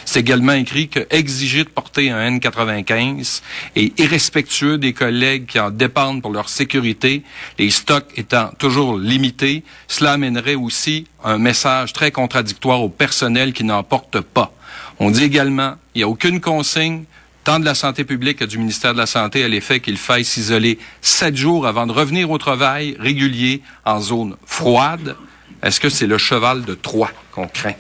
C'est 0.05 0.21
également 0.21 0.53
écrit 0.53 0.89
que 0.89 1.07
exiger 1.11 1.65
de 1.65 1.71
porter 1.71 2.11
un 2.11 2.37
N95 2.37 3.41
est 3.75 3.99
irrespectueux 3.99 4.77
des 4.77 4.93
collègues 4.93 5.47
qui 5.47 5.59
en 5.59 5.71
dépendent 5.71 6.21
pour 6.21 6.33
leur 6.33 6.51
sécurité, 6.51 7.23
les 7.59 7.71
stocks 7.71 8.07
étant 8.17 8.51
toujours 8.59 8.99
limités. 8.99 9.65
Cela 9.89 10.13
amènerait 10.13 10.57
aussi 10.57 11.07
un 11.25 11.39
message 11.39 11.95
très 11.95 12.11
contradictoire 12.11 12.83
au 12.83 12.91
personnel 12.91 13.55
qui 13.55 13.65
n'en 13.65 13.83
porte 13.83 14.21
pas. 14.21 14.53
On 14.99 15.11
dit 15.11 15.25
également, 15.25 15.75
il 15.95 15.99
n'y 15.99 16.05
a 16.05 16.09
aucune 16.09 16.41
consigne, 16.41 17.05
tant 17.45 17.61
de 17.61 17.65
la 17.65 17.75
santé 17.75 18.05
publique 18.05 18.39
que 18.39 18.45
du 18.45 18.59
ministère 18.59 18.93
de 18.93 18.99
la 18.99 19.07
Santé 19.07 19.45
à 19.45 19.49
l'effet 19.49 19.81
qu'il 19.81 19.99
faille 19.99 20.25
s'isoler 20.25 20.79
sept 21.01 21.37
jours 21.37 21.67
avant 21.67 21.87
de 21.87 21.93
revenir 21.93 22.31
au 22.31 22.39
travail 22.39 22.97
régulier 22.99 23.63
en 23.85 24.01
zone 24.01 24.37
froide. 24.47 25.15
Est-ce 25.63 25.79
que 25.79 25.89
c'est 25.89 26.07
le 26.07 26.19
cheval 26.19 26.65
de 26.65 26.75
Troie 26.75 27.11
qu'on 27.33 27.47
craint? 27.47 27.75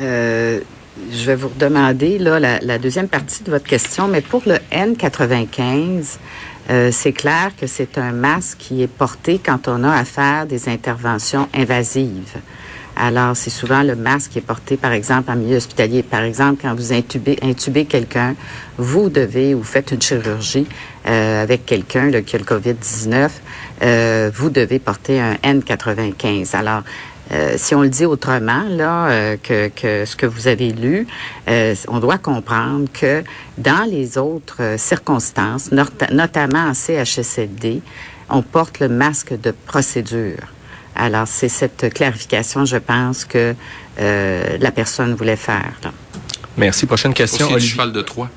Euh, 0.00 0.60
je 1.12 1.24
vais 1.24 1.34
vous 1.34 1.48
redemander 1.48 2.18
la, 2.18 2.78
deuxième 2.78 3.08
partie 3.08 3.42
de 3.42 3.50
votre 3.50 3.66
question, 3.66 4.08
mais 4.08 4.20
pour 4.20 4.42
le 4.46 4.56
N95, 4.72 6.16
euh, 6.70 6.90
c'est 6.92 7.12
clair 7.12 7.52
que 7.60 7.66
c'est 7.66 7.98
un 7.98 8.12
masque 8.12 8.58
qui 8.58 8.82
est 8.82 8.88
porté 8.88 9.40
quand 9.44 9.68
on 9.68 9.84
a 9.84 10.04
à 10.16 10.46
des 10.46 10.68
interventions 10.68 11.48
invasives. 11.52 12.38
Alors, 12.96 13.36
c'est 13.36 13.50
souvent 13.50 13.82
le 13.82 13.96
masque 13.96 14.32
qui 14.32 14.38
est 14.38 14.42
porté, 14.42 14.76
par 14.76 14.92
exemple, 14.92 15.30
en 15.30 15.36
milieu 15.36 15.56
hospitalier. 15.56 16.02
Par 16.02 16.22
exemple, 16.22 16.60
quand 16.62 16.74
vous 16.74 16.92
intubez, 16.92 17.84
quelqu'un, 17.86 18.34
vous 18.78 19.08
devez, 19.08 19.54
ou 19.54 19.62
faites 19.64 19.90
une 19.90 20.00
chirurgie 20.00 20.66
euh, 21.08 21.42
avec 21.42 21.66
quelqu'un 21.66 22.10
qui 22.22 22.36
a 22.36 22.38
le 22.38 22.44
COVID-19, 22.44 23.30
euh, 23.82 24.30
vous 24.32 24.48
devez 24.50 24.78
porter 24.78 25.20
un 25.20 25.34
N95. 25.42 26.54
Alors, 26.54 26.82
euh, 27.32 27.54
si 27.56 27.74
on 27.74 27.82
le 27.82 27.88
dit 27.88 28.04
autrement, 28.04 28.62
là, 28.68 29.06
euh, 29.08 29.36
que, 29.42 29.68
que 29.68 30.04
ce 30.04 30.14
que 30.14 30.26
vous 30.26 30.46
avez 30.46 30.70
lu, 30.70 31.06
euh, 31.48 31.74
on 31.88 31.98
doit 31.98 32.18
comprendre 32.18 32.86
que 32.92 33.24
dans 33.58 33.88
les 33.90 34.18
autres 34.18 34.58
euh, 34.60 34.78
circonstances, 34.78 35.72
not- 35.72 35.84
notamment 36.12 36.66
en 36.68 36.74
CHSLD, 36.74 37.80
on 38.30 38.42
porte 38.42 38.78
le 38.78 38.88
masque 38.88 39.34
de 39.40 39.52
procédure. 39.66 40.53
Alors, 40.96 41.26
c'est 41.26 41.48
cette 41.48 41.92
clarification, 41.92 42.64
je 42.64 42.76
pense, 42.76 43.24
que 43.24 43.54
euh, 44.00 44.56
la 44.60 44.70
personne 44.70 45.14
voulait 45.14 45.36
faire. 45.36 45.72
là. 45.82 45.92
Merci. 46.56 46.86
Prochaine 46.86 47.14
question. 47.14 47.50
Aussi 47.50 47.68
cheval 47.68 47.92
de 47.92 48.00
Troie. 48.02 48.30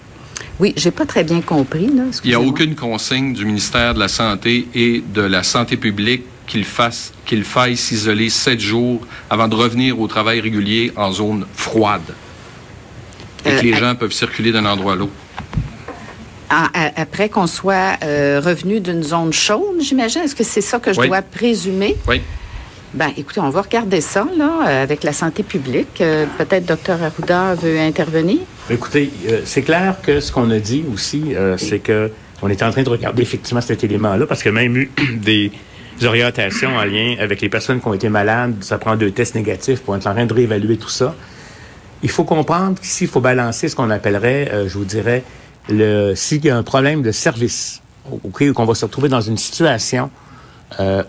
Oui, 0.60 0.74
j'ai 0.76 0.90
pas 0.92 1.06
très 1.06 1.24
bien 1.24 1.42
compris. 1.42 1.86
Là, 1.88 2.04
Il 2.24 2.30
n'y 2.30 2.34
a 2.36 2.40
aucune 2.42 2.74
consigne 2.76 3.34
du 3.34 3.46
ministère 3.46 3.94
de 3.94 4.00
la 4.00 4.08
Santé 4.08 4.68
et 4.74 5.04
de 5.14 5.22
la 5.22 5.44
Santé 5.44 5.78
publique 5.78 6.24
qu'il 6.48 6.64
fasse, 6.66 7.14
qu'il 7.28 7.44
faille 7.44 7.78
s'isoler 7.78 8.30
sept 8.32 8.60
jours 8.60 9.06
avant 9.30 9.48
de 9.48 9.54
revenir 9.56 10.00
au 10.00 10.08
travail 10.08 10.40
régulier 10.40 10.92
en 10.96 11.12
zone 11.12 11.46
froide. 11.54 12.02
Et 13.46 13.50
Euh, 13.50 13.60
que 13.60 13.66
les 13.66 13.74
à- 13.74 13.78
gens 13.80 13.96
peuvent 13.96 14.12
circuler 14.14 14.52
d'un 14.52 14.66
endroit 14.66 14.94
à 14.94 14.96
l'autre. 14.96 15.12
Ah, 16.50 16.70
après 16.96 17.28
qu'on 17.30 17.46
soit 17.46 17.98
euh, 18.04 18.42
revenu 18.44 18.80
d'une 18.80 19.04
zone 19.04 19.34
chaude, 19.34 19.82
j'imagine? 19.82 20.22
Est-ce 20.22 20.36
que 20.36 20.46
c'est 20.46 20.62
ça 20.62 20.80
que 20.80 20.94
je 20.94 21.00
Oui. 21.02 21.08
dois 21.08 21.22
présumer? 21.22 21.98
Oui. 22.08 22.22
Ben, 22.98 23.12
écoutez, 23.16 23.40
on 23.40 23.52
va 23.52 23.62
regarder 23.62 24.02
ça, 24.02 24.26
là, 24.36 24.68
euh, 24.68 24.82
avec 24.82 25.04
la 25.04 25.14
santé 25.14 25.44
publique. 25.44 26.02
Euh, 26.02 26.26
Peut-être 26.40 26.66
Dr 26.66 27.04
Arruda 27.04 27.54
veut 27.54 27.80
intervenir. 27.80 28.40
Écoutez, 28.72 29.12
euh, 29.30 29.42
c'est 29.46 29.62
clair 29.62 29.98
que 30.02 30.20
ce 30.20 30.32
qu'on 30.32 30.50
a 30.50 30.58
dit 30.58 30.84
aussi, 30.92 31.36
c'est 31.58 31.78
que 31.78 32.12
on 32.42 32.50
est 32.50 32.64
en 32.64 32.72
train 32.72 32.82
de 32.82 32.90
regarder 32.90 33.22
effectivement 33.22 33.62
cet 33.62 33.84
élément-là, 33.84 34.26
parce 34.26 34.44
a 34.48 34.52
même 34.52 34.76
eu 34.76 34.90
des 35.16 35.52
orientations 36.04 36.76
en 36.76 36.84
lien 36.86 37.16
avec 37.20 37.40
les 37.42 37.50
personnes 37.50 37.80
qui 37.80 37.88
ont 37.88 37.94
été 37.94 38.10
malades. 38.10 38.56
Ça 38.62 38.80
prend 38.80 38.96
deux 38.96 39.12
tests 39.12 39.36
négatifs 39.36 39.82
pour 39.82 39.96
être 39.96 40.08
en 40.08 40.16
train 40.16 40.26
de 40.26 40.34
réévaluer 40.34 40.78
tout 40.78 40.90
ça. 40.90 41.14
Il 42.02 42.10
faut 42.10 42.24
comprendre 42.24 42.82
qu'ici, 42.82 43.04
il 43.04 43.10
faut 43.12 43.22
balancer 43.22 43.70
ce 43.70 43.76
qu'on 43.76 43.92
appellerait, 43.92 44.52
je 44.68 44.74
vous 44.74 44.86
dirais, 44.86 45.24
le 45.70 46.16
s'il 46.16 46.44
y 46.44 46.50
a 46.50 46.58
un 46.58 46.64
problème 46.64 47.04
de 47.04 47.12
service, 47.12 47.84
OK, 48.24 48.52
qu'on 48.54 48.66
va 48.66 48.74
se 48.74 48.86
retrouver 48.86 49.10
dans 49.10 49.22
une 49.22 49.38
situation 49.38 50.10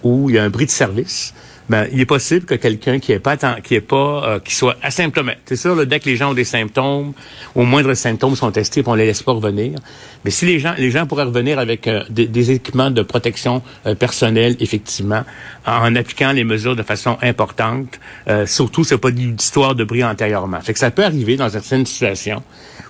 où 0.03 0.29
il 0.29 0.37
y 0.37 0.39
a 0.39 0.45
un 0.45 0.51
bris 0.51 0.67
de 0.67 0.71
service, 0.71 1.33
ben, 1.69 1.87
il 1.93 2.01
est 2.01 2.07
possible 2.07 2.47
que 2.47 2.55
quelqu'un 2.55 2.99
qui 2.99 3.13
est 3.13 3.19
pas 3.19 3.37
qui 3.63 3.75
est 3.75 3.81
pas 3.81 4.25
euh, 4.25 4.41
qui 4.41 4.55
soit 4.55 4.77
asymptomatique. 4.83 5.43
C'est 5.47 5.57
sûr, 5.57 5.87
dès 5.87 6.01
que 6.01 6.09
les 6.09 6.17
gens 6.17 6.31
ont 6.31 6.35
des 6.35 6.45
symptômes, 6.45 7.13
au 7.55 7.65
moindre 7.65 7.95
symptômes 7.95 8.37
sont 8.37 8.51
testés, 8.51 8.83
puis 8.83 8.91
on 8.91 8.95
les 8.95 9.07
laisse 9.07 9.23
pas 9.23 9.33
revenir. 9.33 9.79
Mais 10.25 10.31
si 10.31 10.47
les 10.47 10.59
gens 10.59 10.75
les 10.79 10.91
gens 10.91 11.07
pourraient 11.07 11.25
revenir 11.25 11.59
avec 11.59 11.87
euh, 11.87 12.05
des, 12.09 12.51
équipements 12.51 12.91
de 12.91 13.03
protection 13.03 13.63
euh, 13.87 13.95
personnelle, 13.95 14.57
effectivement, 14.61 15.25
en, 15.67 15.95
appliquant 15.95 16.33
les 16.33 16.45
mesures 16.45 16.77
de 16.77 16.83
façon 16.83 17.19
importante. 17.23 18.01
surtout, 18.47 18.85
c'est 18.85 18.99
pas 18.99 19.11
d'histoire 19.11 19.75
de 19.75 19.85
bris 19.85 20.05
antérieurement. 20.05 20.61
Fait 20.61 20.73
que 20.73 20.79
ça 20.79 20.91
peut 20.91 21.05
arriver 21.05 21.37
dans 21.37 21.49
certaines 21.49 21.87
situations 21.87 22.43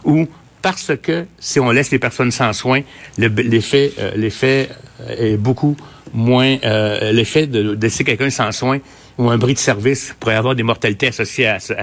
où 0.04 0.28
parce 0.62 0.93
que 1.00 1.27
si 1.38 1.61
on 1.61 1.71
laisse 1.71 1.91
les 1.91 1.99
personnes 1.99 2.31
sans 2.31 2.53
soins, 2.53 2.81
l'effet 3.17 3.93
l'effet 4.17 4.69
est 5.09 5.37
beaucoup 5.37 5.77
moins 6.15 6.57
euh, 6.65 7.12
l'effet 7.12 7.47
de, 7.47 7.77
laisser 7.81 8.05
quelqu'un 8.05 8.31
sans 8.31 8.53
soins 8.53 8.79
ou 9.19 9.31
un 9.31 9.38
bris 9.38 9.55
de 9.55 9.59
service 9.59 10.15
pourrait 10.21 10.37
avoir 10.37 10.55
des 10.55 10.62
mortalités 10.62 11.09
associées 11.09 11.49
à 11.49 11.59
ce, 11.59 11.75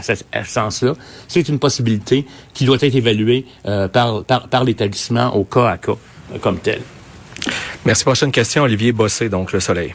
sens-là. 0.46 0.94
C'est 1.28 1.50
une 1.50 1.60
possibilité 1.60 2.26
qui 2.54 2.64
doit 2.66 2.78
être 2.80 2.96
évaluée 2.96 3.46
euh, 3.66 3.88
par, 3.88 4.24
par, 4.24 4.64
l'établissement 4.64 5.36
au 5.36 5.44
cas 5.44 5.68
à 5.68 5.78
cas 5.78 5.96
euh, 6.34 6.38
comme 6.40 6.60
tel. 6.60 6.82
Merci. 7.86 8.04
Prochaine 8.06 8.32
question, 8.32 8.64
Olivier 8.64 8.94
Bossé, 8.94 9.28
donc 9.28 9.52
Le 9.52 9.60
Soleil. 9.60 9.94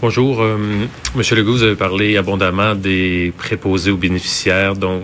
Bonjour. 0.00 0.44
Monsieur 1.16 1.34
Legault, 1.34 1.52
vous 1.52 1.62
avez 1.64 1.74
parlé 1.74 2.16
abondamment 2.16 2.76
des 2.76 3.32
préposés 3.36 3.90
aux 3.90 3.96
bénéficiaires, 3.96 4.76
dont 4.76 5.02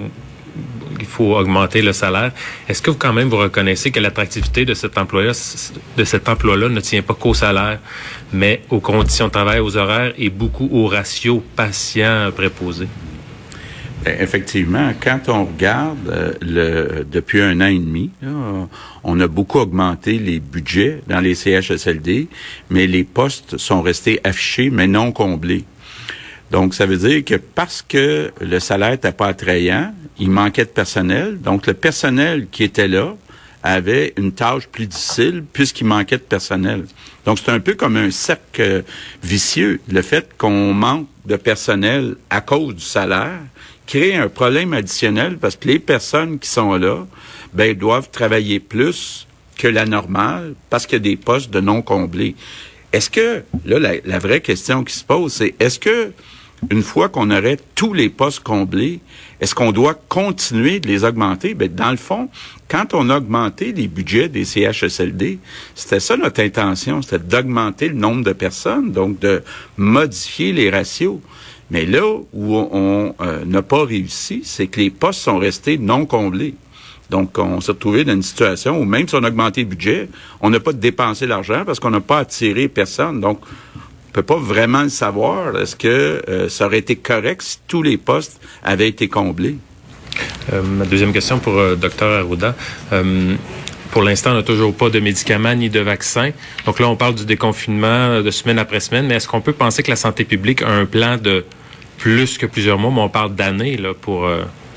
il 1.04 1.10
faut 1.10 1.36
augmenter 1.36 1.82
le 1.82 1.92
salaire. 1.92 2.32
Est-ce 2.68 2.80
que 2.82 2.90
vous 2.90 2.96
quand 2.96 3.12
même 3.12 3.28
vous 3.28 3.36
reconnaissez 3.36 3.90
que 3.90 4.00
l'attractivité 4.00 4.64
de 4.64 4.74
cet 4.74 4.98
emploi-là, 4.98 6.68
ne 6.68 6.80
tient 6.80 7.02
pas 7.02 7.14
qu'au 7.14 7.34
salaire, 7.34 7.78
mais 8.32 8.62
aux 8.70 8.80
conditions 8.80 9.26
de 9.26 9.32
travail, 9.32 9.60
aux 9.60 9.76
horaires 9.76 10.14
et 10.18 10.30
beaucoup 10.30 10.68
au 10.72 10.86
ratio 10.86 11.42
patient 11.56 12.30
préposé? 12.34 12.86
Ben, 14.04 14.16
effectivement, 14.20 14.92
quand 15.02 15.28
on 15.28 15.44
regarde 15.46 16.08
euh, 16.10 17.04
depuis 17.10 17.40
un 17.40 17.60
an 17.62 17.66
et 17.66 17.78
demi, 17.78 18.10
on 19.02 19.20
a 19.20 19.26
beaucoup 19.28 19.60
augmenté 19.60 20.18
les 20.18 20.40
budgets 20.40 21.00
dans 21.06 21.20
les 21.20 21.34
CHSLD, 21.34 22.28
mais 22.68 22.86
les 22.86 23.04
postes 23.04 23.56
sont 23.56 23.80
restés 23.80 24.20
affichés 24.22 24.68
mais 24.70 24.86
non 24.86 25.10
comblés. 25.10 25.64
Donc, 26.50 26.74
ça 26.74 26.86
veut 26.86 26.96
dire 26.96 27.24
que 27.24 27.34
parce 27.34 27.82
que 27.82 28.32
le 28.40 28.60
salaire 28.60 28.90
n'était 28.92 29.12
pas 29.12 29.28
attrayant, 29.28 29.94
il 30.18 30.30
manquait 30.30 30.64
de 30.64 30.70
personnel. 30.70 31.40
Donc, 31.40 31.66
le 31.66 31.74
personnel 31.74 32.48
qui 32.50 32.64
était 32.64 32.88
là 32.88 33.14
avait 33.62 34.12
une 34.18 34.32
tâche 34.32 34.66
plus 34.68 34.86
difficile 34.86 35.42
puisqu'il 35.52 35.86
manquait 35.86 36.18
de 36.18 36.22
personnel. 36.22 36.84
Donc, 37.24 37.38
c'est 37.38 37.50
un 37.50 37.60
peu 37.60 37.74
comme 37.74 37.96
un 37.96 38.10
cercle 38.10 38.84
vicieux. 39.22 39.80
Le 39.90 40.02
fait 40.02 40.28
qu'on 40.36 40.74
manque 40.74 41.08
de 41.24 41.36
personnel 41.36 42.16
à 42.28 42.40
cause 42.40 42.74
du 42.74 42.84
salaire 42.84 43.40
crée 43.86 44.14
un 44.14 44.28
problème 44.28 44.74
additionnel 44.74 45.38
parce 45.38 45.56
que 45.56 45.68
les 45.68 45.78
personnes 45.78 46.38
qui 46.38 46.48
sont 46.48 46.74
là, 46.76 47.06
ben, 47.52 47.74
doivent 47.76 48.10
travailler 48.10 48.60
plus 48.60 49.26
que 49.56 49.68
la 49.68 49.86
normale 49.86 50.54
parce 50.70 50.86
qu'il 50.86 50.98
y 50.98 51.00
a 51.00 51.10
des 51.10 51.16
postes 51.16 51.50
de 51.50 51.60
non 51.60 51.82
comblés. 51.82 52.34
Est-ce 52.92 53.10
que, 53.10 53.42
là, 53.64 53.78
la 54.04 54.18
vraie 54.18 54.40
question 54.40 54.84
qui 54.84 54.94
se 54.94 55.04
pose, 55.04 55.32
c'est 55.32 55.54
est-ce 55.58 55.78
que 55.78 56.12
une 56.70 56.82
fois 56.82 57.08
qu'on 57.08 57.30
aurait 57.30 57.58
tous 57.74 57.92
les 57.92 58.08
postes 58.08 58.40
comblés, 58.40 59.00
est-ce 59.40 59.54
qu'on 59.54 59.72
doit 59.72 59.94
continuer 59.94 60.80
de 60.80 60.88
les 60.88 61.04
augmenter? 61.04 61.54
Ben, 61.54 61.68
dans 61.72 61.90
le 61.90 61.96
fond, 61.96 62.28
quand 62.68 62.94
on 62.94 63.10
a 63.10 63.18
augmenté 63.18 63.72
les 63.72 63.88
budgets 63.88 64.28
des 64.28 64.44
CHSLD, 64.44 65.38
c'était 65.74 66.00
ça 66.00 66.16
notre 66.16 66.40
intention, 66.40 67.02
c'était 67.02 67.18
d'augmenter 67.18 67.88
le 67.88 67.94
nombre 67.94 68.24
de 68.24 68.32
personnes, 68.32 68.92
donc 68.92 69.18
de 69.18 69.42
modifier 69.76 70.52
les 70.52 70.70
ratios. 70.70 71.20
Mais 71.70 71.86
là 71.86 72.04
où 72.32 72.56
on 72.56 73.14
euh, 73.20 73.44
n'a 73.44 73.62
pas 73.62 73.84
réussi, 73.84 74.42
c'est 74.44 74.66
que 74.66 74.80
les 74.80 74.90
postes 74.90 75.20
sont 75.20 75.38
restés 75.38 75.78
non 75.78 76.06
comblés. 76.06 76.54
Donc, 77.10 77.38
on 77.38 77.60
s'est 77.60 77.72
retrouvé 77.72 78.04
dans 78.04 78.14
une 78.14 78.22
situation 78.22 78.78
où 78.78 78.84
même 78.84 79.06
si 79.06 79.14
on 79.14 79.22
a 79.24 79.28
augmenté 79.28 79.62
le 79.62 79.68
budget, 79.68 80.08
on 80.40 80.50
n'a 80.50 80.60
pas 80.60 80.72
dépensé 80.72 81.26
l'argent 81.26 81.62
parce 81.66 81.78
qu'on 81.78 81.90
n'a 81.90 82.00
pas 82.00 82.18
attiré 82.18 82.68
personne. 82.68 83.20
Donc, 83.20 83.40
peut 84.14 84.22
pas 84.22 84.38
vraiment 84.38 84.82
le 84.82 84.88
savoir. 84.88 85.58
Est-ce 85.60 85.76
que 85.76 86.22
euh, 86.28 86.48
ça 86.48 86.66
aurait 86.66 86.78
été 86.78 86.96
correct 86.96 87.42
si 87.42 87.58
tous 87.66 87.82
les 87.82 87.98
postes 87.98 88.40
avaient 88.62 88.88
été 88.88 89.08
comblés? 89.08 89.56
Euh, 90.52 90.62
ma 90.62 90.84
deuxième 90.84 91.12
question 91.12 91.40
pour 91.40 91.58
euh, 91.58 91.74
Dr 91.74 92.04
Arruda. 92.04 92.54
Euh, 92.92 93.34
pour 93.90 94.02
l'instant, 94.02 94.30
on 94.30 94.34
n'a 94.34 94.42
toujours 94.42 94.74
pas 94.74 94.88
de 94.88 95.00
médicaments 95.00 95.54
ni 95.54 95.68
de 95.68 95.80
vaccins. 95.80 96.30
Donc 96.64 96.78
là, 96.78 96.88
on 96.88 96.96
parle 96.96 97.16
du 97.16 97.24
déconfinement 97.24 98.22
de 98.22 98.30
semaine 98.30 98.58
après 98.58 98.80
semaine, 98.80 99.06
mais 99.06 99.16
est-ce 99.16 99.28
qu'on 99.28 99.40
peut 99.40 99.52
penser 99.52 99.82
que 99.82 99.90
la 99.90 99.96
santé 99.96 100.24
publique 100.24 100.62
a 100.62 100.68
un 100.68 100.86
plan 100.86 101.16
de 101.16 101.44
plus 101.98 102.38
que 102.38 102.46
plusieurs 102.46 102.78
mois, 102.78 102.92
mais 102.92 103.00
on 103.00 103.08
parle 103.08 103.34
d'années 103.34 103.78
pour, 104.00 104.28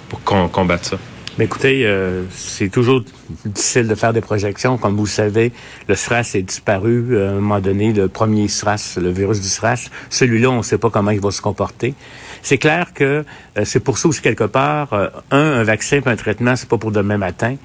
pour 0.09 0.23
combattre 0.23 0.85
ça? 0.85 0.97
Mais 1.37 1.45
écoutez, 1.45 1.85
euh, 1.85 2.23
c'est 2.31 2.69
toujours 2.69 3.03
difficile 3.45 3.87
de 3.87 3.93
faire 3.93 4.11
des 4.11 4.21
projections. 4.21 4.79
Comme 4.79 4.95
vous 4.95 5.05
savez, 5.05 5.51
le 5.87 5.93
SRAS 5.93 6.31
est 6.33 6.41
disparu 6.41 7.09
euh, 7.11 7.27
à 7.27 7.31
un 7.31 7.35
moment 7.35 7.59
donné, 7.59 7.93
le 7.93 8.07
premier 8.07 8.47
SRAS, 8.47 8.97
le 8.99 9.11
virus 9.11 9.39
du 9.39 9.47
SRAS. 9.47 9.91
Celui-là, 10.09 10.49
on 10.49 10.57
ne 10.57 10.61
sait 10.63 10.79
pas 10.79 10.89
comment 10.89 11.11
il 11.11 11.19
va 11.19 11.29
se 11.29 11.41
comporter. 11.41 11.93
C'est 12.41 12.57
clair 12.57 12.91
que 12.95 13.23
euh, 13.57 13.65
c'est 13.65 13.79
pour 13.79 13.99
ça 13.99 14.07
aussi 14.07 14.21
quelque 14.21 14.45
part, 14.45 14.93
un, 14.93 15.37
un 15.37 15.63
vaccin 15.63 16.01
un 16.07 16.15
traitement, 16.15 16.55
c'est 16.55 16.69
pas 16.69 16.79
pour 16.79 16.91
demain 16.91 17.17
matin. 17.17 17.55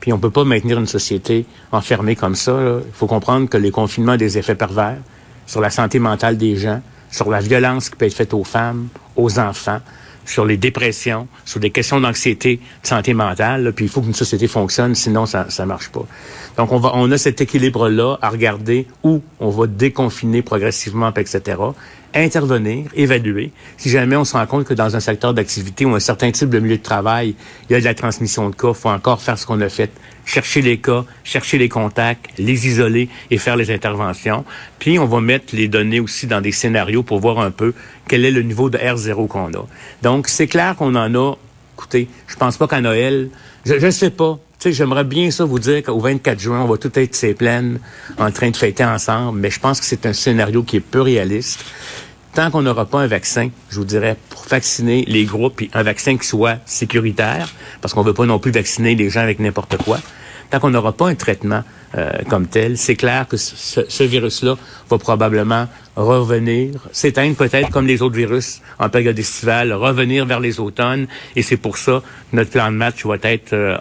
Puis 0.00 0.12
on 0.12 0.18
peut 0.18 0.30
pas 0.30 0.44
maintenir 0.44 0.78
une 0.78 0.86
société 0.86 1.46
enfermée 1.70 2.16
comme 2.16 2.34
ça. 2.34 2.54
Il 2.86 2.92
faut 2.92 3.06
comprendre 3.06 3.48
que 3.48 3.56
les 3.56 3.70
confinements 3.70 4.12
ont 4.12 4.16
des 4.16 4.36
effets 4.36 4.56
pervers 4.56 4.98
sur 5.46 5.62
la 5.62 5.70
santé 5.70 5.98
mentale 5.98 6.36
des 6.36 6.56
gens, 6.56 6.82
sur 7.10 7.30
la 7.30 7.40
violence 7.40 7.88
qui 7.88 7.96
peut 7.96 8.06
être 8.06 8.14
faite 8.14 8.34
aux 8.34 8.44
femmes, 8.44 8.88
aux 9.16 9.38
enfants 9.38 9.80
sur 10.24 10.44
les 10.44 10.56
dépressions, 10.56 11.26
sur 11.44 11.60
des 11.60 11.70
questions 11.70 12.00
d'anxiété, 12.00 12.60
de 12.82 12.86
santé 12.86 13.14
mentale. 13.14 13.72
puis 13.74 13.86
il 13.86 13.90
faut 13.90 14.00
qu'une 14.00 14.14
société 14.14 14.46
fonctionne, 14.46 14.94
sinon 14.94 15.26
ça 15.26 15.46
ça 15.48 15.66
marche 15.66 15.90
pas. 15.90 16.04
Donc 16.56 16.72
on 16.72 16.78
va 16.78 16.92
on 16.94 17.10
a 17.10 17.18
cet 17.18 17.40
équilibre 17.40 17.88
là 17.88 18.16
à 18.22 18.28
regarder 18.28 18.86
où 19.02 19.22
on 19.40 19.50
va 19.50 19.66
déconfiner 19.66 20.42
progressivement, 20.42 21.12
etc 21.14 21.56
intervenir, 22.14 22.86
évaluer. 22.94 23.52
Si 23.76 23.90
jamais 23.90 24.16
on 24.16 24.24
se 24.24 24.34
rend 24.34 24.46
compte 24.46 24.64
que 24.64 24.74
dans 24.74 24.96
un 24.96 25.00
secteur 25.00 25.34
d'activité 25.34 25.84
ou 25.84 25.94
un 25.94 26.00
certain 26.00 26.30
type 26.30 26.50
de 26.50 26.58
milieu 26.58 26.76
de 26.76 26.82
travail, 26.82 27.34
il 27.68 27.72
y 27.72 27.76
a 27.76 27.80
de 27.80 27.84
la 27.84 27.94
transmission 27.94 28.50
de 28.50 28.54
cas, 28.54 28.72
faut 28.72 28.88
encore 28.88 29.20
faire 29.20 29.38
ce 29.38 29.46
qu'on 29.46 29.60
a 29.60 29.68
fait. 29.68 29.90
Chercher 30.24 30.62
les 30.62 30.78
cas, 30.78 31.04
chercher 31.24 31.58
les 31.58 31.68
contacts, 31.68 32.26
les 32.38 32.66
isoler 32.66 33.08
et 33.30 33.38
faire 33.38 33.56
les 33.56 33.70
interventions. 33.70 34.44
Puis, 34.78 34.98
on 34.98 35.06
va 35.06 35.20
mettre 35.20 35.54
les 35.54 35.68
données 35.68 36.00
aussi 36.00 36.26
dans 36.26 36.40
des 36.40 36.52
scénarios 36.52 37.02
pour 37.02 37.18
voir 37.18 37.40
un 37.40 37.50
peu 37.50 37.74
quel 38.08 38.24
est 38.24 38.30
le 38.30 38.42
niveau 38.42 38.70
de 38.70 38.78
R0 38.78 39.26
qu'on 39.26 39.48
a. 39.48 39.66
Donc, 40.02 40.28
c'est 40.28 40.46
clair 40.46 40.76
qu'on 40.76 40.94
en 40.94 41.14
a, 41.14 41.34
écoutez, 41.76 42.08
je 42.28 42.36
pense 42.36 42.56
pas 42.56 42.68
qu'à 42.68 42.80
Noël, 42.80 43.30
je 43.64 43.74
ne 43.74 43.90
sais 43.90 44.10
pas, 44.10 44.38
j'aimerais 44.70 45.04
bien 45.04 45.30
ça 45.30 45.44
vous 45.44 45.58
dire 45.58 45.82
qu'au 45.82 45.98
24 45.98 46.38
juin, 46.38 46.60
on 46.60 46.66
va 46.66 46.76
tout 46.76 46.90
être 46.94 47.14
ces 47.14 47.34
plaines 47.34 47.78
en 48.18 48.30
train 48.30 48.50
de 48.50 48.56
fêter 48.56 48.84
ensemble, 48.84 49.40
mais 49.40 49.50
je 49.50 49.60
pense 49.60 49.80
que 49.80 49.86
c'est 49.86 50.06
un 50.06 50.12
scénario 50.12 50.62
qui 50.62 50.76
est 50.76 50.80
peu 50.80 51.00
réaliste. 51.00 51.64
Tant 52.34 52.50
qu'on 52.50 52.62
n'aura 52.62 52.86
pas 52.86 53.00
un 53.00 53.06
vaccin, 53.06 53.50
je 53.68 53.76
vous 53.76 53.84
dirais, 53.84 54.16
pour 54.30 54.44
vacciner 54.44 55.04
les 55.06 55.24
groupes, 55.24 55.56
puis 55.56 55.70
un 55.74 55.82
vaccin 55.82 56.16
qui 56.16 56.26
soit 56.26 56.58
sécuritaire, 56.64 57.52
parce 57.80 57.92
qu'on 57.92 58.02
veut 58.02 58.14
pas 58.14 58.24
non 58.24 58.38
plus 58.38 58.52
vacciner 58.52 58.94
les 58.94 59.10
gens 59.10 59.20
avec 59.20 59.38
n'importe 59.38 59.76
quoi, 59.76 59.98
tant 60.52 60.60
qu'on 60.60 60.70
n'aura 60.70 60.92
pas 60.92 61.08
un 61.08 61.14
traitement 61.14 61.62
euh, 61.96 62.10
comme 62.28 62.46
tel, 62.46 62.76
c'est 62.76 62.94
clair 62.94 63.26
que 63.26 63.36
ce, 63.36 64.02
virus-là 64.02 64.56
va 64.90 64.98
probablement 64.98 65.66
revenir, 65.96 66.74
s'éteindre 66.92 67.36
peut-être 67.36 67.70
comme 67.70 67.86
les 67.86 68.02
autres 68.02 68.16
virus 68.16 68.60
en 68.78 68.88
période 68.88 69.18
estivale, 69.18 69.72
revenir 69.72 70.26
vers 70.26 70.40
les 70.40 70.60
automnes. 70.60 71.06
Et 71.36 71.42
c'est 71.42 71.56
pour 71.56 71.78
ça 71.78 72.02
que 72.30 72.36
notre 72.36 72.50
plan 72.50 72.70
de 72.70 72.76
match 72.76 73.04
va 73.06 73.16
être 73.22 73.54
euh, 73.54 73.76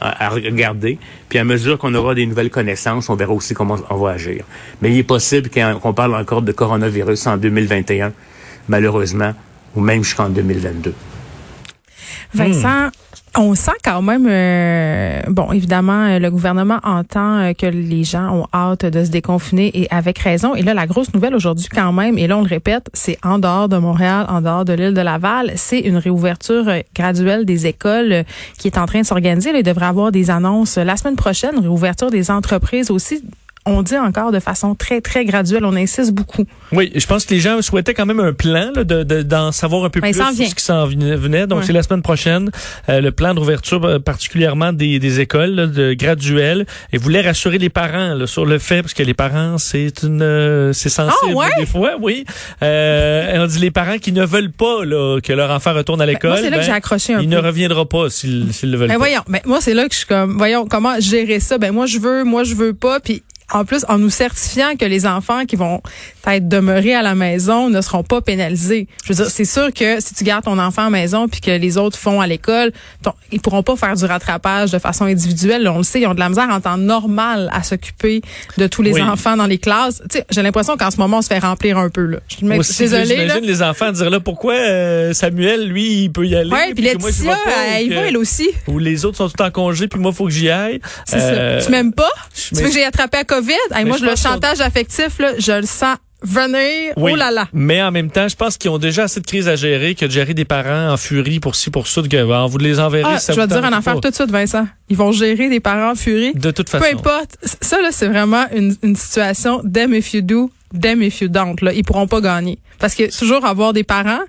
à, 0.00 0.28
regarder. 0.28 0.98
Puis 1.28 1.38
à 1.38 1.44
mesure 1.44 1.78
qu'on 1.78 1.94
aura 1.94 2.14
des 2.14 2.26
nouvelles 2.26 2.50
connaissances, 2.50 3.08
on 3.10 3.14
verra 3.14 3.32
aussi 3.32 3.54
comment 3.54 3.76
on 3.90 3.96
va 3.96 4.10
agir. 4.10 4.44
Mais 4.82 4.90
il 4.90 4.98
est 4.98 5.04
possible 5.04 5.50
qu'on 5.50 5.92
parle 5.94 6.14
encore 6.16 6.42
de 6.42 6.52
coronavirus 6.52 7.28
en 7.28 7.36
2021, 7.36 8.12
malheureusement, 8.68 9.34
ou 9.76 9.80
même 9.80 10.02
jusqu'en 10.02 10.28
2022. 10.28 10.94
Vincent, 12.34 12.90
on 13.36 13.54
sent 13.54 13.72
quand 13.84 14.02
même, 14.02 14.26
euh, 14.28 15.20
bon, 15.28 15.52
évidemment, 15.52 16.06
euh, 16.06 16.18
le 16.18 16.30
gouvernement 16.30 16.78
entend 16.82 17.38
euh, 17.38 17.52
que 17.52 17.66
les 17.66 18.04
gens 18.04 18.34
ont 18.34 18.46
hâte 18.52 18.84
de 18.84 19.04
se 19.04 19.10
déconfiner 19.10 19.70
et 19.74 19.88
avec 19.90 20.18
raison. 20.18 20.54
Et 20.54 20.62
là, 20.62 20.74
la 20.74 20.86
grosse 20.86 21.14
nouvelle 21.14 21.34
aujourd'hui 21.34 21.68
quand 21.72 21.92
même, 21.92 22.18
et 22.18 22.26
là 22.26 22.36
on 22.36 22.42
le 22.42 22.48
répète, 22.48 22.88
c'est 22.94 23.18
en 23.22 23.38
dehors 23.38 23.68
de 23.68 23.76
Montréal, 23.76 24.26
en 24.28 24.40
dehors 24.40 24.64
de 24.64 24.72
l'île 24.72 24.94
de 24.94 25.00
Laval, 25.00 25.52
c'est 25.56 25.80
une 25.80 25.98
réouverture 25.98 26.64
graduelle 26.94 27.44
des 27.44 27.66
écoles 27.66 28.24
qui 28.58 28.68
est 28.68 28.78
en 28.78 28.86
train 28.86 29.02
de 29.02 29.06
s'organiser. 29.06 29.50
Il 29.54 29.62
devrait 29.62 29.86
avoir 29.86 30.10
des 30.10 30.30
annonces 30.30 30.76
la 30.76 30.96
semaine 30.96 31.16
prochaine, 31.16 31.58
réouverture 31.58 32.10
des 32.10 32.30
entreprises 32.30 32.90
aussi 32.90 33.22
on 33.68 33.82
dit 33.82 33.96
encore 33.96 34.32
de 34.32 34.40
façon 34.40 34.74
très, 34.74 35.00
très 35.00 35.24
graduelle. 35.24 35.64
On 35.64 35.76
insiste 35.76 36.12
beaucoup. 36.12 36.44
Oui, 36.72 36.90
je 36.94 37.06
pense 37.06 37.24
que 37.24 37.34
les 37.34 37.40
gens 37.40 37.60
souhaitaient 37.62 37.94
quand 37.94 38.06
même 38.06 38.20
un 38.20 38.32
plan 38.32 38.72
d'en 38.74 38.82
de, 39.04 39.22
d'en 39.22 39.52
savoir 39.52 39.84
un 39.84 39.90
peu 39.90 40.00
Ben, 40.00 40.10
plus 40.12 40.20
sur 40.22 40.48
ce 40.48 40.54
qui 40.54 40.64
s'en 40.64 40.86
venait. 40.86 41.46
Donc, 41.46 41.60
Ouais. 41.60 41.64
c'est 41.66 41.72
la 41.72 41.82
semaine 41.82 42.02
prochaine, 42.02 42.50
euh, 42.88 43.00
le 43.00 43.10
plan 43.12 43.34
d'ouverture 43.34 43.84
euh, 43.84 43.98
particulièrement 43.98 44.72
des, 44.72 44.98
des 44.98 45.20
écoles 45.20 45.50
là, 45.54 45.66
de 45.66 45.92
graduelles 45.94 46.66
et 46.92 46.98
voulait 46.98 47.20
rassurer 47.20 47.58
les 47.58 47.68
parents 47.70 48.14
là, 48.14 48.26
sur 48.26 48.44
le 48.46 48.58
fait, 48.58 48.82
parce 48.82 48.94
que 48.94 49.02
les 49.02 49.14
parents, 49.14 49.58
c'est 49.58 49.92
une 50.02 50.22
euh, 50.22 50.72
c'est 50.72 50.88
sensible 50.88 51.32
Ah, 51.32 51.36
ouais? 51.36 51.46
des 51.58 51.66
fois, 51.66 51.92
oui. 52.00 52.24
Euh, 52.62 53.42
on 53.42 53.46
dit 53.46 53.58
les 53.58 53.70
parents 53.70 53.98
qui 53.98 54.12
ne 54.12 54.24
veulent 54.24 54.52
pas 54.52 54.84
là, 54.84 55.20
que 55.22 55.32
leur 55.32 55.50
enfant 55.50 55.74
retourne 55.74 56.00
à 56.00 56.06
l'école, 56.06 56.30
Ben, 56.30 56.36
moi, 56.36 56.44
c'est 56.44 56.50
là 56.50 56.56
que 56.56 56.62
ben, 56.62 56.66
j'ai 56.66 56.72
accroché 56.72 57.14
un 57.14 57.20
il 57.20 57.28
peu. 57.28 57.34
ne 57.36 57.40
reviendra 57.40 57.86
pas 57.86 58.10
s'ils 58.10 58.46
le 58.62 58.76
veulent 58.76 58.88
Ben 58.88 58.94
pas. 58.94 58.98
voyons, 58.98 59.22
ben 59.28 59.40
moi 59.44 59.60
c'est 59.60 59.74
là 59.74 59.86
que 59.88 59.92
je 59.94 59.98
suis 59.98 60.06
comme 60.06 60.36
voyons 60.36 60.66
comment 60.66 60.98
gérer 61.00 61.40
ça? 61.40 61.58
Ben 61.58 61.72
moi 61.72 61.86
je 61.86 61.98
veux, 61.98 62.24
moi 62.24 62.44
je 62.44 62.54
veux 62.54 62.74
pas 62.74 63.00
puis 63.00 63.22
en 63.52 63.64
plus, 63.64 63.84
en 63.88 63.98
nous 63.98 64.10
certifiant 64.10 64.76
que 64.78 64.84
les 64.84 65.06
enfants 65.06 65.44
qui 65.46 65.56
vont 65.56 65.80
être 66.26 66.48
demeurés 66.48 66.94
à 66.94 67.02
la 67.02 67.14
maison 67.14 67.70
ne 67.70 67.80
seront 67.80 68.02
pas 68.02 68.20
pénalisés. 68.20 68.86
Je 69.04 69.12
veux 69.12 69.14
dire, 69.24 69.30
c'est 69.30 69.44
sûr 69.46 69.72
que 69.72 70.00
si 70.00 70.14
tu 70.14 70.24
gardes 70.24 70.44
ton 70.44 70.58
enfant 70.58 70.82
à 70.82 70.84
la 70.86 70.90
maison 70.90 71.28
puis 71.28 71.40
que 71.40 71.50
les 71.50 71.78
autres 71.78 71.98
font 71.98 72.20
à 72.20 72.26
l'école, 72.26 72.72
ton- 73.02 73.14
ils 73.32 73.40
pourront 73.40 73.62
pas 73.62 73.76
faire 73.76 73.94
du 73.94 74.04
rattrapage 74.04 74.70
de 74.70 74.78
façon 74.78 75.04
individuelle. 75.06 75.62
Là, 75.62 75.72
on 75.72 75.78
le 75.78 75.84
sait, 75.84 76.00
ils 76.00 76.06
ont 76.06 76.14
de 76.14 76.20
la 76.20 76.28
misère 76.28 76.48
en 76.50 76.60
temps 76.60 76.76
normal 76.76 77.48
à 77.52 77.62
s'occuper 77.62 78.20
de 78.58 78.66
tous 78.66 78.82
les 78.82 78.92
Oui. 78.92 79.02
enfants 79.02 79.36
dans 79.36 79.46
les 79.46 79.58
classes. 79.58 80.02
Tu 80.10 80.18
sais, 80.18 80.26
j'ai 80.30 80.42
l'impression 80.42 80.76
qu'en 80.76 80.90
ce 80.90 80.98
moment, 80.98 81.18
on 81.18 81.22
se 81.22 81.28
fait 81.28 81.38
remplir 81.38 81.78
un 81.78 81.88
peu. 81.88 82.02
Là. 82.04 82.18
Je 82.28 82.36
suis 82.36 82.58
Aussi, 82.58 82.78
désolée. 82.82 83.16
là. 83.16 83.22
J'imagine 83.28 83.44
les 83.46 83.62
enfants 83.62 83.90
dire 83.92 84.10
là 84.10 84.20
pourquoi 84.20 84.54
euh, 84.54 85.12
Samuel 85.14 85.68
lui 85.68 86.02
il 86.04 86.12
peut 86.12 86.26
y 86.26 86.36
aller 86.36 86.50
Ouais, 86.50 86.74
puis 86.74 86.84
Laetitia, 86.84 87.36
elle 87.78 87.94
va 87.94 88.00
elle 88.08 88.16
aussi. 88.18 88.48
ou 88.66 88.78
les 88.78 89.04
autres 89.04 89.16
sont 89.16 89.28
tout 89.28 89.42
en 89.42 89.50
congé 89.50 89.88
puis 89.88 89.98
moi 90.00 90.12
faut 90.12 90.24
que 90.26 90.30
j'y 90.32 90.50
aille. 90.50 90.80
C'est 91.06 91.16
Euh, 91.20 91.60
ça. 91.60 91.64
Tu 91.66 91.72
m'aimes 91.72 91.92
pas? 91.92 92.10
Tu 92.34 92.54
veux 92.56 92.68
que 92.68 92.72
j'ai 92.72 92.84
attrapé 92.84 93.18
à 93.18 93.24
COVID? 93.40 93.52
Hey, 93.74 93.84
Mais 93.84 93.84
moi, 93.84 93.96
je 93.98 94.04
le 94.04 94.16
chantage 94.16 94.60
affectif, 94.60 95.18
là, 95.18 95.32
je 95.38 95.52
le 95.52 95.66
sens 95.66 95.96
venir. 96.22 96.94
Oui, 96.96 97.12
Oh 97.14 97.16
là 97.16 97.30
là. 97.30 97.48
Mais 97.52 97.80
en 97.82 97.90
même 97.90 98.10
temps, 98.10 98.26
je 98.28 98.34
pense 98.36 98.56
qu'ils 98.56 98.70
ont 98.70 98.78
déjà 98.78 99.04
assez 99.04 99.20
de 99.20 99.26
crises 99.26 99.48
à 99.48 99.56
gérer 99.56 99.94
que 99.94 100.04
de 100.04 100.10
gérer 100.10 100.34
des 100.34 100.44
parents 100.44 100.92
en 100.92 100.96
furie 100.96 101.40
pour 101.40 101.54
ci, 101.54 101.70
pour 101.70 101.86
ça, 101.86 102.02
que 102.02 102.46
vous 102.48 102.58
les 102.58 102.80
enverrez. 102.80 103.12
Ah, 103.14 103.18
ça 103.18 103.32
je 103.32 103.40
vais 103.40 103.46
te 103.46 103.52
dire 103.52 103.64
une 103.64 103.74
affaire 103.74 104.00
tout 104.00 104.10
de 104.10 104.14
suite, 104.14 104.30
Vincent. 104.30 104.66
Ils 104.88 104.96
vont 104.96 105.12
gérer 105.12 105.48
des 105.48 105.60
parents 105.60 105.92
en 105.92 105.94
furie. 105.94 106.32
De 106.34 106.50
toute 106.50 106.68
façon. 106.68 106.84
Peu 106.84 106.90
importe. 106.92 107.36
Ça, 107.60 107.80
là, 107.80 107.90
c'est 107.92 108.08
vraiment 108.08 108.46
une, 108.54 108.74
une 108.82 108.96
situation 108.96 109.60
damn 109.64 109.94
if 109.94 110.12
you 110.12 110.22
do, 110.22 110.50
damn 110.72 111.02
if 111.02 111.20
you 111.20 111.28
don't. 111.28 111.56
Là. 111.62 111.72
Ils 111.72 111.84
pourront 111.84 112.08
pas 112.08 112.20
gagner. 112.20 112.58
Parce 112.78 112.94
que 112.94 113.16
toujours 113.16 113.44
avoir 113.44 113.72
des 113.72 113.84
parents 113.84 114.20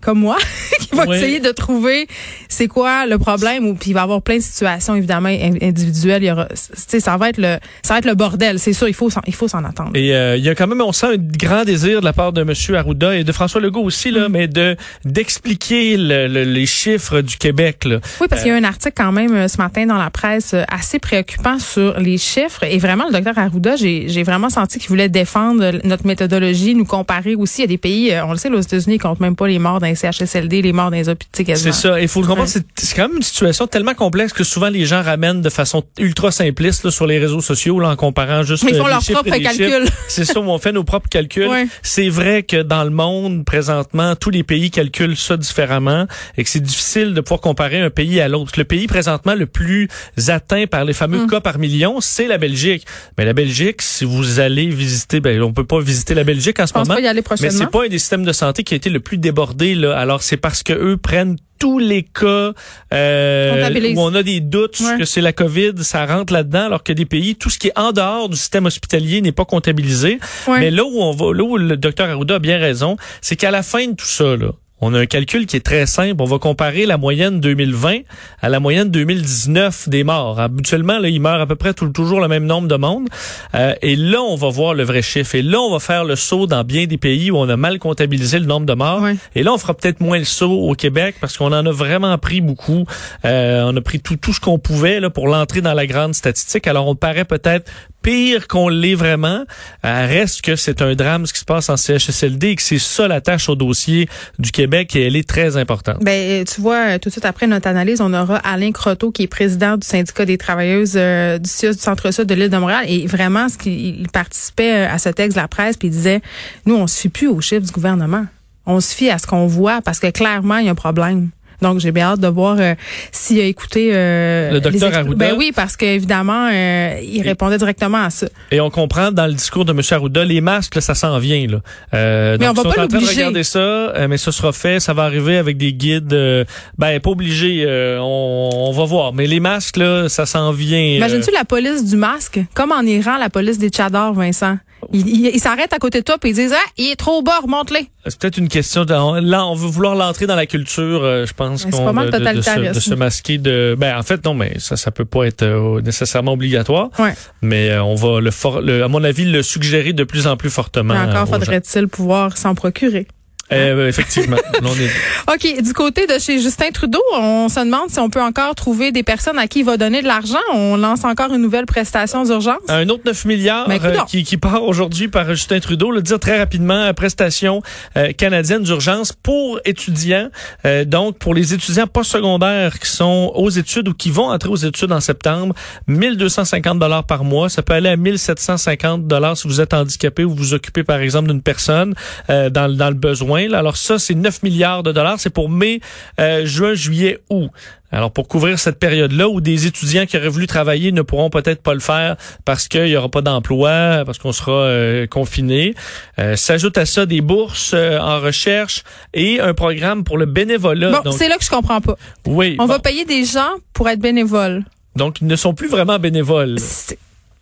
comme 0.00 0.20
moi 0.20 0.36
qui 0.80 0.88
Oui. 1.06 1.16
essayer 1.16 1.40
de 1.40 1.50
trouver 1.50 2.06
c'est 2.48 2.66
quoi 2.68 3.06
le 3.06 3.18
problème 3.18 3.66
ou 3.66 3.74
puis 3.74 3.90
il 3.90 3.92
va 3.94 4.00
y 4.00 4.02
avoir 4.02 4.22
plein 4.22 4.36
de 4.38 4.42
situations 4.42 4.94
évidemment 4.96 5.28
in- 5.28 5.54
individuelles 5.62 6.22
il 6.22 6.26
y 6.26 6.30
aura 6.30 6.46
tu 6.46 6.56
sais 6.74 6.98
ça 7.00 7.16
va 7.16 7.28
être 7.28 7.38
le 7.38 7.58
ça 7.82 7.94
va 7.94 7.98
être 7.98 8.04
le 8.06 8.14
bordel 8.14 8.58
c'est 8.58 8.72
sûr 8.72 8.88
il 8.88 8.94
faut 8.94 9.10
s'en- 9.10 9.20
il 9.26 9.34
faut 9.34 9.48
s'en 9.48 9.64
attendre 9.64 9.90
Et 9.94 10.14
euh, 10.14 10.36
il 10.36 10.44
y 10.44 10.48
a 10.48 10.54
quand 10.54 10.66
même, 10.66 10.80
on 10.80 10.92
sent 10.92 11.06
un 11.06 11.16
grand 11.16 11.64
désir 11.64 12.00
de 12.00 12.04
la 12.04 12.12
part 12.12 12.32
de 12.32 12.40
M. 12.42 12.52
Arruda 12.76 13.16
et 13.16 13.24
de 13.24 13.32
François 13.32 13.60
Legault 13.60 13.82
aussi, 13.82 14.10
Mm. 14.10 14.14
là, 14.14 14.28
mais 14.28 14.48
de 14.48 14.76
d'expliquer 15.04 15.96
le- 15.96 16.26
le- 16.28 16.44
les 16.44 16.66
chiffres 16.66 17.20
du 17.20 17.36
Québec. 17.36 17.84
Là. 17.84 17.98
Oui, 18.20 18.28
parce 18.28 18.42
qu'il 18.42 18.50
y 18.50 18.54
a 18.54 18.58
eu 18.58 18.60
un 18.60 18.64
article 18.64 18.94
quand 18.96 19.12
même 19.12 19.34
euh, 19.34 19.48
ce 19.48 19.58
matin 19.58 19.84
dans 19.86 19.96
la 19.98 20.10
presse 20.10 20.54
euh, 20.54 20.62
assez 20.68 20.98
préoccupant 20.98 21.58
sur 21.58 21.98
les 21.98 22.18
chiffres. 22.18 22.62
Et 22.64 22.78
vraiment, 22.78 23.06
le 23.06 23.12
docteur 23.12 23.36
Arruda, 23.38 23.76
j'ai 23.76 24.08
j'ai 24.08 24.22
vraiment 24.22 24.48
senti 24.48 24.78
qu'il 24.78 24.88
voulait 24.88 25.08
défendre 25.08 25.62
euh, 25.64 25.72
notre 25.84 26.06
méthodologie, 26.06 26.74
nous 26.74 26.84
comparer 26.84 27.34
aussi 27.34 27.62
à 27.62 27.66
des 27.66 27.78
pays, 27.78 28.12
euh, 28.12 28.24
on 28.26 28.30
le 28.32 28.38
sait, 28.38 28.48
aux 28.48 28.60
États-Unis, 28.60 28.94
ils 28.96 28.98
comptent 29.00 29.20
même 29.20 29.36
pas 29.36 29.48
les 29.48 29.58
morts 29.58 29.80
dans 29.94 30.08
les 30.08 30.12
CHSLD, 30.12 30.62
les 30.62 30.72
morts 30.72 30.90
dans 30.90 30.96
les 30.96 31.08
hôpitaux 31.08 31.44
quasiment. 31.44 31.72
C'est 31.72 31.80
ça. 31.88 32.00
Il 32.00 32.08
faut 32.08 32.20
le 32.20 32.26
comprendre. 32.26 32.50
Ouais. 32.54 32.62
C'est 32.76 32.94
quand 32.96 33.08
même 33.08 33.16
une 33.18 33.22
situation 33.22 33.66
tellement 33.66 33.94
complexe 33.94 34.32
que 34.32 34.44
souvent 34.44 34.68
les 34.68 34.84
gens 34.86 35.02
ramènent 35.02 35.42
de 35.42 35.50
façon 35.50 35.84
ultra 35.98 36.30
simpliste 36.30 36.84
là, 36.84 36.90
sur 36.90 37.06
les 37.06 37.18
réseaux 37.18 37.40
sociaux 37.40 37.80
là, 37.80 37.88
en 37.90 37.96
comparant 37.96 38.42
juste 38.42 38.64
Ils 38.68 38.74
euh, 38.74 38.78
font 38.78 38.86
leurs 38.86 39.02
propres 39.04 39.36
calculs. 39.38 39.84
C'est 40.08 40.24
ça, 40.24 40.40
on 40.40 40.58
fait 40.58 40.72
nos 40.72 40.84
propres 40.84 41.08
calculs. 41.08 41.48
Ouais. 41.48 41.66
C'est 41.82 42.08
vrai 42.08 42.42
que 42.42 42.62
dans 42.62 42.84
le 42.84 42.90
monde, 42.90 43.44
présentement, 43.44 44.14
tous 44.16 44.30
les 44.30 44.42
pays 44.42 44.70
calculent 44.70 45.16
ça 45.16 45.36
différemment 45.36 46.06
et 46.36 46.44
que 46.44 46.50
c'est 46.50 46.60
difficile 46.62 47.14
de 47.14 47.20
pouvoir 47.20 47.40
comparer 47.40 47.80
un 47.80 47.90
pays 47.90 48.20
à 48.20 48.28
l'autre. 48.28 48.52
Le 48.56 48.64
pays 48.64 48.86
présentement 48.86 49.34
le 49.34 49.46
plus 49.46 49.88
atteint 50.28 50.66
par 50.66 50.84
les 50.84 50.92
fameux 50.92 51.24
Mm. 51.24 51.30
cas 51.30 51.40
par 51.40 51.58
million, 51.58 52.00
c'est 52.00 52.26
la 52.26 52.38
Belgique. 52.38 52.86
Mais 53.16 53.24
la 53.24 53.32
Belgique, 53.32 53.82
si 53.82 54.04
vous 54.04 54.40
allez 54.40 54.68
visiter, 54.68 55.20
ben, 55.20 55.42
on 55.42 55.52
peut 55.52 55.64
pas 55.64 55.80
visiter 55.80 56.14
la 56.14 56.24
Belgique 56.24 56.60
en 56.60 56.66
ce 56.66 56.72
Je 56.74 56.78
moment. 56.78 56.96
y 56.98 57.06
aller 57.06 57.14
Mais 57.18 57.22
prochainement. 57.22 57.58
c'est 57.58 57.70
pas 57.70 57.84
un 57.84 57.88
des 57.88 57.98
systèmes 57.98 58.24
de 58.24 58.32
santé 58.32 58.62
qui 58.64 58.74
a 58.74 58.76
été 58.76 58.90
le 58.90 59.00
plus 59.00 59.18
débordé. 59.18 59.74
Là. 59.78 59.96
Alors, 59.98 60.22
c'est 60.22 60.36
parce 60.36 60.62
que 60.62 60.72
eux 60.72 60.96
prennent 60.96 61.36
tous 61.58 61.78
les 61.80 62.04
cas 62.04 62.52
euh, 62.94 63.92
où 63.94 64.00
on 64.00 64.14
a 64.14 64.22
des 64.22 64.40
doutes 64.40 64.78
Ouais. 64.80 64.98
que 64.98 65.04
c'est 65.04 65.20
la 65.20 65.32
COVID, 65.32 65.72
ça 65.82 66.06
rentre 66.06 66.32
là-dedans, 66.32 66.66
alors 66.66 66.84
que 66.84 66.92
des 66.92 67.04
pays, 67.04 67.34
tout 67.34 67.50
ce 67.50 67.58
qui 67.58 67.68
est 67.68 67.78
en 67.78 67.90
dehors 67.92 68.28
du 68.28 68.36
système 68.36 68.66
hospitalier 68.66 69.20
n'est 69.20 69.32
pas 69.32 69.44
comptabilisé. 69.44 70.20
Ouais. 70.46 70.60
Mais 70.60 70.70
là 70.70 70.84
où 70.84 71.00
on 71.00 71.12
va, 71.12 71.32
là 71.34 71.42
où 71.42 71.56
le 71.56 71.76
docteur 71.76 72.08
Arruda 72.08 72.36
a 72.36 72.38
bien 72.38 72.58
raison, 72.58 72.96
c'est 73.20 73.34
qu'à 73.36 73.50
la 73.50 73.62
fin 73.64 73.86
de 73.88 73.94
tout 73.96 74.06
ça, 74.06 74.36
là, 74.36 74.50
on 74.80 74.94
a 74.94 75.00
un 75.00 75.06
calcul 75.06 75.46
qui 75.46 75.56
est 75.56 75.64
très 75.64 75.86
simple. 75.86 76.16
On 76.20 76.24
va 76.26 76.38
comparer 76.38 76.86
la 76.86 76.96
moyenne 76.98 77.40
2020 77.40 77.98
à 78.40 78.48
la 78.48 78.60
moyenne 78.60 78.90
2019 78.90 79.88
des 79.88 80.04
morts. 80.04 80.38
Habituellement, 80.40 80.98
là, 80.98 81.08
il 81.08 81.20
meurt 81.20 81.40
à 81.40 81.46
peu 81.46 81.56
près 81.56 81.74
tout- 81.74 81.88
toujours 81.88 82.20
le 82.20 82.28
même 82.28 82.44
nombre 82.44 82.68
de 82.68 82.76
monde. 82.76 83.08
Euh, 83.54 83.74
et 83.82 83.96
là, 83.96 84.20
on 84.22 84.36
va 84.36 84.48
voir 84.50 84.74
le 84.74 84.84
vrai 84.84 85.02
chiffre. 85.02 85.34
Et 85.34 85.42
là, 85.42 85.58
on 85.60 85.72
va 85.72 85.80
faire 85.80 86.04
le 86.04 86.14
saut 86.16 86.46
dans 86.46 86.62
bien 86.64 86.86
des 86.86 86.96
pays 86.98 87.30
où 87.30 87.36
on 87.36 87.48
a 87.48 87.56
mal 87.56 87.78
comptabilisé 87.78 88.38
le 88.38 88.46
nombre 88.46 88.66
de 88.66 88.74
morts. 88.74 89.02
Et 89.34 89.42
là, 89.42 89.52
on 89.52 89.58
fera 89.58 89.74
peut-être 89.74 90.00
moins 90.00 90.18
le 90.18 90.24
saut 90.24 90.50
au 90.68 90.74
Québec 90.74 91.16
parce 91.20 91.36
qu'on 91.36 91.52
en 91.52 91.66
a 91.66 91.72
vraiment 91.72 92.16
pris 92.18 92.40
beaucoup. 92.40 92.84
Euh, 93.24 93.62
on 93.66 93.76
a 93.76 93.80
pris 93.80 94.00
tout, 94.00 94.16
tout 94.16 94.32
ce 94.32 94.40
qu'on 94.40 94.58
pouvait 94.58 95.00
là, 95.00 95.10
pour 95.10 95.26
l'entrée 95.28 95.60
dans 95.60 95.74
la 95.74 95.86
grande 95.86 96.14
statistique. 96.14 96.66
Alors, 96.66 96.86
on 96.86 96.94
paraît 96.94 97.24
peut-être 97.24 97.70
pire 98.00 98.46
qu'on 98.46 98.68
l'est 98.68 98.94
vraiment. 98.94 99.42
Euh, 99.84 100.06
reste 100.06 100.42
que 100.42 100.54
c'est 100.54 100.82
un 100.82 100.94
drame 100.94 101.26
ce 101.26 101.32
qui 101.32 101.40
se 101.40 101.44
passe 101.44 101.68
en 101.68 101.76
CHSLD 101.76 102.50
et 102.50 102.56
que 102.56 102.62
c'est 102.62 102.78
ça 102.78 103.08
la 103.08 103.20
tâche 103.20 103.48
au 103.48 103.56
dossier 103.56 104.08
du 104.38 104.52
Québec 104.52 104.67
elle 104.72 105.16
est 105.16 105.28
très 105.28 105.56
importante. 105.56 105.98
Ben, 106.02 106.44
tu 106.44 106.60
vois, 106.60 106.94
euh, 106.94 106.98
tout 106.98 107.08
de 107.08 107.12
suite 107.12 107.24
après 107.24 107.46
notre 107.46 107.68
analyse, 107.68 108.00
on 108.00 108.12
aura 108.12 108.36
Alain 108.36 108.72
Croteau, 108.72 109.10
qui 109.10 109.24
est 109.24 109.26
président 109.26 109.76
du 109.76 109.86
syndicat 109.86 110.24
des 110.24 110.38
travailleuses 110.38 110.94
euh, 110.96 111.38
du 111.38 111.48
Centre-Sud 111.48 112.26
de 112.26 112.34
l'île 112.34 112.50
de 112.50 112.56
Montréal. 112.56 112.84
Et 112.88 113.06
vraiment, 113.06 113.48
ce 113.48 113.58
qu'il 113.58 114.00
il 114.00 114.08
participait 114.08 114.86
euh, 114.86 114.92
à 114.92 114.98
ce 114.98 115.08
texte 115.08 115.36
de 115.36 115.42
la 115.42 115.48
presse, 115.48 115.76
puis 115.76 115.88
il 115.88 115.92
disait, 115.92 116.20
nous, 116.66 116.74
on 116.74 116.86
se 116.86 117.00
fie 117.00 117.08
plus 117.08 117.28
aux 117.28 117.40
chiffres 117.40 117.66
du 117.66 117.72
gouvernement. 117.72 118.26
On 118.66 118.80
se 118.80 118.94
fie 118.94 119.10
à 119.10 119.18
ce 119.18 119.26
qu'on 119.26 119.46
voit 119.46 119.80
parce 119.80 119.98
que 119.98 120.08
clairement, 120.08 120.58
il 120.58 120.66
y 120.66 120.68
a 120.68 120.72
un 120.72 120.74
problème. 120.74 121.30
Donc, 121.60 121.80
j'ai 121.80 121.92
bien 121.92 122.06
hâte 122.12 122.20
de 122.20 122.28
voir 122.28 122.56
euh, 122.60 122.74
s'il 123.12 123.40
a 123.40 123.44
écouté 123.44 123.90
euh, 123.92 124.52
Le 124.52 124.60
docteur 124.60 124.90
les 124.90 124.96
Arruda. 124.96 125.16
Ben 125.16 125.34
oui, 125.36 125.52
parce 125.54 125.76
qu'évidemment, 125.76 126.48
euh, 126.52 127.00
il 127.02 127.22
répondait 127.22 127.58
directement 127.58 128.04
à 128.04 128.10
ça. 128.10 128.28
Et 128.50 128.60
on 128.60 128.70
comprend 128.70 129.10
dans 129.10 129.26
le 129.26 129.32
discours 129.34 129.64
de 129.64 129.72
M. 129.72 129.80
Arruda, 129.90 130.24
les 130.24 130.40
masques, 130.40 130.76
là, 130.76 130.80
ça 130.80 130.94
s'en 130.94 131.18
vient. 131.18 131.46
Là. 131.48 131.58
Euh, 131.94 132.36
Mais 132.38 132.46
donc, 132.46 132.58
on 132.58 132.62
va 132.62 132.74
pas 132.74 132.82
en 132.84 132.86
train 132.88 132.98
de 133.00 133.06
regarder 133.06 133.42
ça, 133.44 133.58
euh, 133.58 134.06
mais 134.08 134.16
ça 134.18 134.30
sera 134.32 134.52
fait, 134.52 134.80
ça 134.80 134.92
va 134.94 135.02
arriver 135.04 135.36
avec 135.38 135.56
des 135.56 135.72
guides. 135.72 136.12
euh, 136.12 136.44
ben, 136.76 137.00
pas 137.00 137.10
obligé, 137.10 137.64
euh, 137.66 137.98
on, 138.00 138.50
on 138.52 138.72
va 138.72 138.84
voir. 138.84 139.12
Mais 139.12 139.26
les 139.26 139.40
masques, 139.40 139.76
là, 139.78 140.08
ça 140.08 140.26
s'en 140.26 140.52
vient. 140.52 140.78
Imagines-tu 140.80 141.30
la 141.32 141.44
police 141.44 141.84
du 141.84 141.96
masque? 141.96 142.40
Comme 142.54 142.72
en 142.72 142.82
Iran, 142.82 143.16
la 143.18 143.30
police 143.30 143.58
des 143.58 143.68
tchadors, 143.70 144.14
Vincent. 144.14 144.58
Ils 144.92 145.06
il, 145.06 145.26
il 145.34 145.38
s'arrêtent 145.40 145.72
à 145.72 145.78
côté 145.78 145.98
de 146.00 146.04
toi 146.04 146.16
et 146.24 146.28
ils 146.28 146.34
disent 146.34 146.54
Ah, 146.54 146.70
il 146.78 146.90
est 146.90 146.96
trop 146.96 147.22
bas, 147.22 147.40
remonte-les. 147.42 147.88
C'est 148.06 148.18
peut-être 148.18 148.38
une 148.38 148.48
question 148.48 148.84
de 148.86 148.94
là 148.94 149.46
on 149.46 149.54
veut 149.54 149.68
vouloir 149.68 149.94
l'entrer 149.94 150.26
dans 150.26 150.34
la 150.36 150.46
culture 150.46 151.02
euh, 151.04 151.26
je 151.26 151.34
pense 151.34 151.66
qu'on 151.66 151.84
pas 151.84 151.92
mal 151.92 152.06
de, 152.10 152.12
de- 152.12 152.18
de 152.18 152.24
se, 152.24 152.24
totalitarisme. 152.36 152.74
de 152.74 152.80
se 152.80 152.94
masquer 152.94 153.36
de 153.38 153.76
ben 153.78 153.98
en 153.98 154.02
fait 154.02 154.24
non 154.24 154.32
mais 154.32 154.58
ça 154.58 154.76
ça 154.78 154.90
peut 154.90 155.04
pas 155.04 155.24
être 155.24 155.42
euh, 155.42 155.82
nécessairement 155.82 156.32
obligatoire 156.32 156.88
Ouais. 156.98 157.12
mais 157.42 157.68
euh, 157.70 157.82
on 157.82 157.96
va 157.96 158.20
le, 158.20 158.30
for- 158.30 158.62
le 158.62 158.82
à 158.82 158.88
mon 158.88 159.04
avis 159.04 159.26
le 159.26 159.42
suggérer 159.42 159.92
de 159.92 160.04
plus 160.04 160.26
en 160.26 160.38
plus 160.38 160.48
fortement 160.48 160.94
Mais 160.94 161.00
euh, 161.00 161.10
encore 161.10 161.26
gens. 161.26 161.32
faudrait-il 161.34 161.88
pouvoir 161.88 162.36
s'en 162.38 162.54
procurer. 162.54 163.06
Euh, 163.52 163.88
effectivement 163.88 164.36
on 164.62 164.74
est- 164.74 165.32
OK, 165.34 165.62
du 165.62 165.72
côté 165.72 166.06
de 166.06 166.18
chez 166.18 166.38
Justin 166.40 166.70
Trudeau, 166.72 167.00
on 167.14 167.48
se 167.48 167.60
demande 167.60 167.88
si 167.88 167.98
on 167.98 168.10
peut 168.10 168.20
encore 168.22 168.54
trouver 168.54 168.92
des 168.92 169.02
personnes 169.02 169.38
à 169.38 169.46
qui 169.46 169.60
il 169.60 169.64
va 169.64 169.76
donner 169.76 170.02
de 170.02 170.06
l'argent. 170.06 170.36
On 170.54 170.76
lance 170.76 171.04
encore 171.04 171.32
une 171.32 171.40
nouvelle 171.42 171.66
prestation 171.66 172.24
d'urgence. 172.24 172.58
Un 172.68 172.88
autre 172.90 173.02
9 173.06 173.24
milliards 173.24 173.68
Ben, 173.68 173.80
euh, 173.82 173.96
qui, 174.06 174.22
qui 174.24 174.36
part 174.36 174.62
aujourd'hui 174.64 175.08
par 175.08 175.28
Justin 175.34 175.60
Trudeau. 175.60 175.90
Le 175.90 176.02
dire 176.02 176.18
très 176.18 176.38
rapidement, 176.38 176.74
euh, 176.74 176.92
prestation 176.92 177.62
euh, 177.96 178.12
canadienne 178.12 178.62
d'urgence 178.62 179.12
pour 179.12 179.60
étudiants. 179.64 180.28
Euh, 180.66 180.84
donc, 180.84 181.18
pour 181.18 181.34
les 181.34 181.54
étudiants 181.54 181.86
postsecondaires 181.86 182.78
qui 182.78 182.88
sont 182.90 183.32
aux 183.34 183.50
études 183.50 183.88
ou 183.88 183.94
qui 183.94 184.10
vont 184.10 184.30
entrer 184.30 184.50
aux 184.50 184.56
études 184.56 184.92
en 184.92 185.00
septembre, 185.00 185.54
1250 185.86 186.78
dollars 186.78 187.04
par 187.04 187.24
mois. 187.24 187.48
Ça 187.48 187.62
peut 187.62 187.74
aller 187.74 187.88
à 187.88 187.96
1750 187.96 189.06
dollars 189.06 189.36
si 189.36 189.48
vous 189.48 189.60
êtes 189.60 189.74
handicapé 189.74 190.24
ou 190.24 190.34
vous 190.34 190.54
occupez, 190.54 190.84
par 190.84 190.98
exemple, 191.00 191.28
d'une 191.28 191.42
personne 191.42 191.94
euh, 192.30 192.50
dans, 192.50 192.68
dans 192.74 192.88
le 192.88 192.94
besoin. 192.94 193.37
Là. 193.46 193.58
Alors 193.58 193.76
ça, 193.76 193.98
c'est 194.00 194.14
9 194.14 194.42
milliards 194.42 194.82
de 194.82 194.90
dollars. 194.90 195.20
C'est 195.20 195.30
pour 195.30 195.48
mai, 195.48 195.80
euh, 196.18 196.44
juin, 196.44 196.74
juillet, 196.74 197.18
août. 197.30 197.50
Alors, 197.90 198.10
pour 198.10 198.28
couvrir 198.28 198.58
cette 198.58 198.78
période-là 198.78 199.30
où 199.30 199.40
des 199.40 199.66
étudiants 199.66 200.04
qui 200.04 200.18
auraient 200.18 200.28
voulu 200.28 200.46
travailler 200.46 200.92
ne 200.92 201.00
pourront 201.00 201.30
peut-être 201.30 201.62
pas 201.62 201.72
le 201.72 201.80
faire 201.80 202.16
parce 202.44 202.68
qu'il 202.68 202.84
n'y 202.84 202.94
aura 202.96 203.08
pas 203.08 203.22
d'emploi, 203.22 204.02
parce 204.04 204.18
qu'on 204.18 204.32
sera 204.32 204.52
euh, 204.52 205.06
confiné. 205.06 205.74
Euh, 206.18 206.36
S'ajoute 206.36 206.76
à 206.76 206.84
ça 206.84 207.06
des 207.06 207.22
bourses 207.22 207.72
euh, 207.74 207.98
en 207.98 208.20
recherche 208.20 208.82
et 209.14 209.40
un 209.40 209.54
programme 209.54 210.04
pour 210.04 210.18
le 210.18 210.26
bénévolat. 210.26 211.00
Bon, 211.02 211.12
c'est 211.12 211.28
là 211.28 211.38
que 211.38 211.44
je 211.44 211.48
comprends 211.50 211.80
pas. 211.80 211.94
oui, 212.26 212.56
On 212.58 212.66
bon. 212.66 212.74
va 212.74 212.78
payer 212.78 213.06
des 213.06 213.24
gens 213.24 213.52
pour 213.72 213.88
être 213.88 214.00
bénévoles. 214.00 214.64
donc 214.94 215.22
ils 215.22 215.26
ne 215.26 215.36
sont 215.36 215.54
plus 215.54 215.68
vraiment 215.68 215.98
bénévoles. 215.98 216.56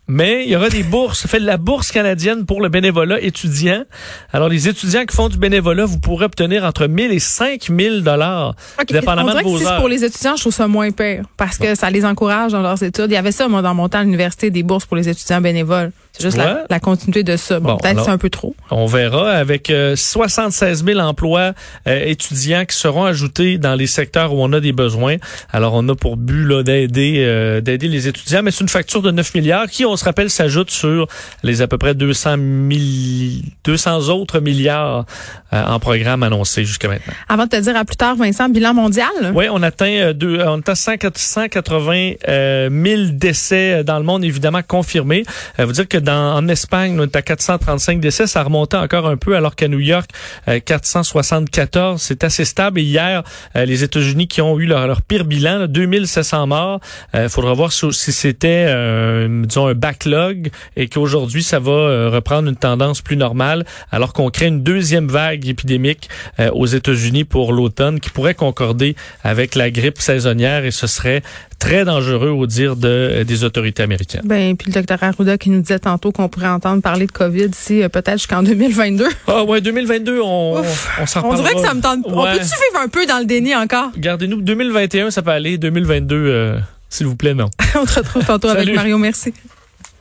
Mais 0.07 0.43
il 0.45 0.49
y 0.51 0.55
aura 0.55 0.69
des 0.69 0.83
bourses. 0.83 1.19
Ça 1.21 1.27
fait 1.27 1.39
la 1.39 1.57
bourse 1.57 1.91
canadienne 1.91 2.45
pour 2.45 2.61
le 2.61 2.69
bénévolat 2.69 3.19
étudiant. 3.21 3.83
Alors, 4.31 4.47
les 4.49 4.67
étudiants 4.69 5.05
qui 5.05 5.15
font 5.15 5.27
du 5.29 5.37
bénévolat, 5.37 5.85
vous 5.85 5.99
pourrez 5.99 6.25
obtenir 6.25 6.63
entre 6.63 6.87
1000 6.87 7.11
et 7.11 7.19
5000 7.19 8.03
dollars, 8.03 8.55
dépendamment 8.89 9.27
On 9.27 9.31
dirait 9.31 9.43
de 9.43 9.47
vos 9.49 9.53
que 9.55 9.59
si 9.61 9.65
heures. 9.67 9.77
pour 9.79 9.89
les 9.89 10.03
étudiants, 10.03 10.35
je 10.35 10.41
trouve 10.41 10.53
ça 10.53 10.67
moins 10.67 10.91
pire 10.91 11.23
parce 11.35 11.57
que 11.57 11.75
ça 11.75 11.89
les 11.89 12.05
encourage 12.05 12.53
dans 12.53 12.61
leurs 12.61 12.81
études. 12.83 13.07
Il 13.09 13.13
y 13.13 13.17
avait 13.17 13.31
ça, 13.33 13.47
moi, 13.47 13.61
dans 13.61 13.73
mon 13.73 13.89
temps 13.89 13.99
à 13.99 14.03
l'université, 14.03 14.49
des 14.49 14.63
bourses 14.63 14.85
pour 14.85 14.95
les 14.97 15.09
étudiants 15.09 15.41
bénévoles. 15.41 15.91
C'est 16.13 16.23
juste 16.23 16.37
Ouais. 16.37 16.45
la, 16.45 16.65
la 16.67 16.79
continuité 16.79 17.23
de 17.23 17.37
ça. 17.37 17.59
Bon, 17.59 17.71
Bon, 17.73 17.77
peut-être 17.77 18.03
c'est 18.03 18.09
un 18.09 18.17
peu 18.17 18.29
trop. 18.31 18.55
On 18.71 18.87
verra 18.87 19.29
avec 19.33 19.69
euh, 19.69 19.95
76 19.95 20.83
000 20.83 20.99
emplois 20.99 21.53
euh, 21.87 22.05
étudiants 22.05 22.65
qui 22.65 22.75
seront 22.75 23.03
ajoutés 23.03 23.57
dans 23.59 23.75
les 23.75 23.85
secteurs 23.85 24.33
où 24.33 24.41
on 24.41 24.51
a 24.53 24.59
des 24.59 24.71
besoins. 24.71 25.17
Alors, 25.51 25.73
on 25.75 25.87
a 25.89 25.95
pour 25.95 26.17
but 26.17 26.43
là, 26.45 26.63
d'aider 26.63 27.17
euh, 27.19 27.61
d'aider 27.61 27.87
les 27.87 28.07
étudiants, 28.07 28.41
mais 28.41 28.49
c'est 28.49 28.61
une 28.61 28.69
facture 28.69 29.01
de 29.03 29.11
9 29.11 29.35
milliards 29.35 29.67
qui, 29.67 29.85
on 29.85 29.95
se 29.97 30.05
rappelle, 30.05 30.29
s'ajoute 30.29 30.71
sur 30.71 31.07
les 31.43 31.61
à 31.61 31.67
peu 31.67 31.77
près 31.77 31.93
200, 31.95 32.37
milli- 32.37 33.43
200 33.65 34.09
autres 34.09 34.39
milliards 34.39 35.05
euh, 35.53 35.63
en 35.63 35.79
programme 35.79 36.23
annoncés 36.23 36.65
jusqu'à 36.65 36.87
maintenant. 36.87 37.13
Avant 37.29 37.45
de 37.45 37.49
te 37.49 37.59
dire 37.61 37.75
à 37.75 37.83
plus 37.85 37.95
tard, 37.97 38.15
Vincent, 38.15 38.49
bilan 38.49 38.73
mondial? 38.73 39.07
Oui, 39.33 39.45
on 39.51 39.61
atteint 39.63 39.91
euh, 39.91 40.13
deux, 40.13 40.41
on 40.41 40.59
atteint 40.59 40.75
100 40.75 40.93
180 41.15 42.13
euh, 42.27 42.69
000 42.71 43.01
décès 43.13 43.83
dans 43.83 43.97
le 43.97 44.03
monde, 44.03 44.23
évidemment 44.23 44.61
confirmés. 44.65 45.23
Euh, 45.59 45.65
vous 45.65 45.73
dire 45.73 45.87
que 45.87 45.97
dans 45.97 46.35
en 46.35 46.47
Espagne, 46.47 46.97
on 46.99 47.03
est 47.03 47.15
à 47.15 47.21
435 47.21 47.99
décès, 47.99 48.27
ça 48.27 48.43
remontait 48.43 48.77
encore 48.77 49.07
un 49.07 49.17
peu, 49.17 49.35
alors 49.35 49.55
qu'à 49.55 49.67
New 49.67 49.79
York, 49.79 50.09
euh, 50.47 50.59
474, 50.59 52.01
c'est 52.01 52.23
assez 52.23 52.45
stable. 52.45 52.79
Et 52.79 52.83
hier, 52.83 53.23
euh, 53.55 53.65
les 53.65 53.83
États-Unis 53.83 54.27
qui 54.27 54.41
ont 54.41 54.59
eu 54.59 54.65
leur, 54.65 54.87
leur 54.87 55.01
pire 55.01 55.25
bilan, 55.25 55.59
là, 55.59 55.67
2700 55.67 56.47
morts. 56.47 56.79
Il 57.13 57.29
faudra 57.29 57.53
voir 57.53 57.71
si, 57.71 57.91
si 57.93 58.11
c'était, 58.11 58.65
euh, 58.67 59.43
disons, 59.45 59.67
un 59.67 59.73
backlog 59.87 60.49
et 60.75 60.89
qu'aujourd'hui, 60.89 61.43
ça 61.43 61.59
va 61.59 61.71
euh, 61.71 62.09
reprendre 62.09 62.49
une 62.49 62.55
tendance 62.55 63.01
plus 63.01 63.15
normale, 63.15 63.65
alors 63.91 64.11
qu'on 64.13 64.29
crée 64.29 64.47
une 64.47 64.63
deuxième 64.63 65.07
vague 65.07 65.47
épidémique 65.47 66.09
euh, 66.39 66.49
aux 66.51 66.65
États-Unis 66.65 67.23
pour 67.23 67.53
l'automne 67.53 67.99
qui 67.99 68.09
pourrait 68.09 68.33
concorder 68.33 68.95
avec 69.23 69.55
la 69.55 69.71
grippe 69.71 69.99
saisonnière 69.99 70.65
et 70.65 70.71
ce 70.71 70.87
serait 70.87 71.21
très 71.59 71.85
dangereux 71.85 72.29
au 72.29 72.45
dire 72.45 72.75
de, 72.75 72.87
euh, 72.87 73.23
des 73.23 73.43
autorités 73.43 73.83
américaines. 73.83 74.21
Ben, 74.25 74.55
puis 74.55 74.67
le 74.67 74.73
docteur 74.73 75.01
Arruda 75.01 75.37
qui 75.37 75.49
nous 75.49 75.61
disait 75.61 75.79
tantôt 75.79 76.11
qu'on 76.11 76.29
pourrait 76.29 76.47
entendre 76.47 76.81
parler 76.81 77.07
de 77.07 77.11
COVID 77.11 77.47
ici 77.47 77.83
euh, 77.83 77.89
peut-être 77.89 78.17
jusqu'en 78.17 78.43
2022. 78.43 79.07
Ah 79.27 79.43
ouais, 79.43 79.61
2022, 79.61 80.19
on, 80.21 80.59
Ouf. 80.59 80.97
on 81.01 81.05
s'en 81.05 81.25
On 81.25 81.33
dirait 81.35 81.53
que 81.53 81.61
ça 81.61 81.73
me 81.73 81.81
tente. 81.81 81.99
On 82.05 82.23
peut-tu 82.23 82.43
vivre 82.43 82.81
un 82.81 82.87
peu 82.87 83.05
dans 83.05 83.19
le 83.19 83.25
déni 83.25 83.55
encore? 83.55 83.91
Gardez-nous, 83.97 84.41
2021, 84.41 85.11
ça 85.11 85.21
peut 85.21 85.31
aller. 85.31 85.57
2022, 85.57 86.15
euh, 86.15 86.59
s'il 86.89 87.07
vous 87.07 87.15
plaît, 87.15 87.33
non. 87.33 87.49
On 87.75 87.85
te 87.85 87.95
retrouve 87.95 88.25
tantôt 88.25 88.49
avec. 88.49 88.73
Mario. 88.73 88.97
Merci. 88.97 89.33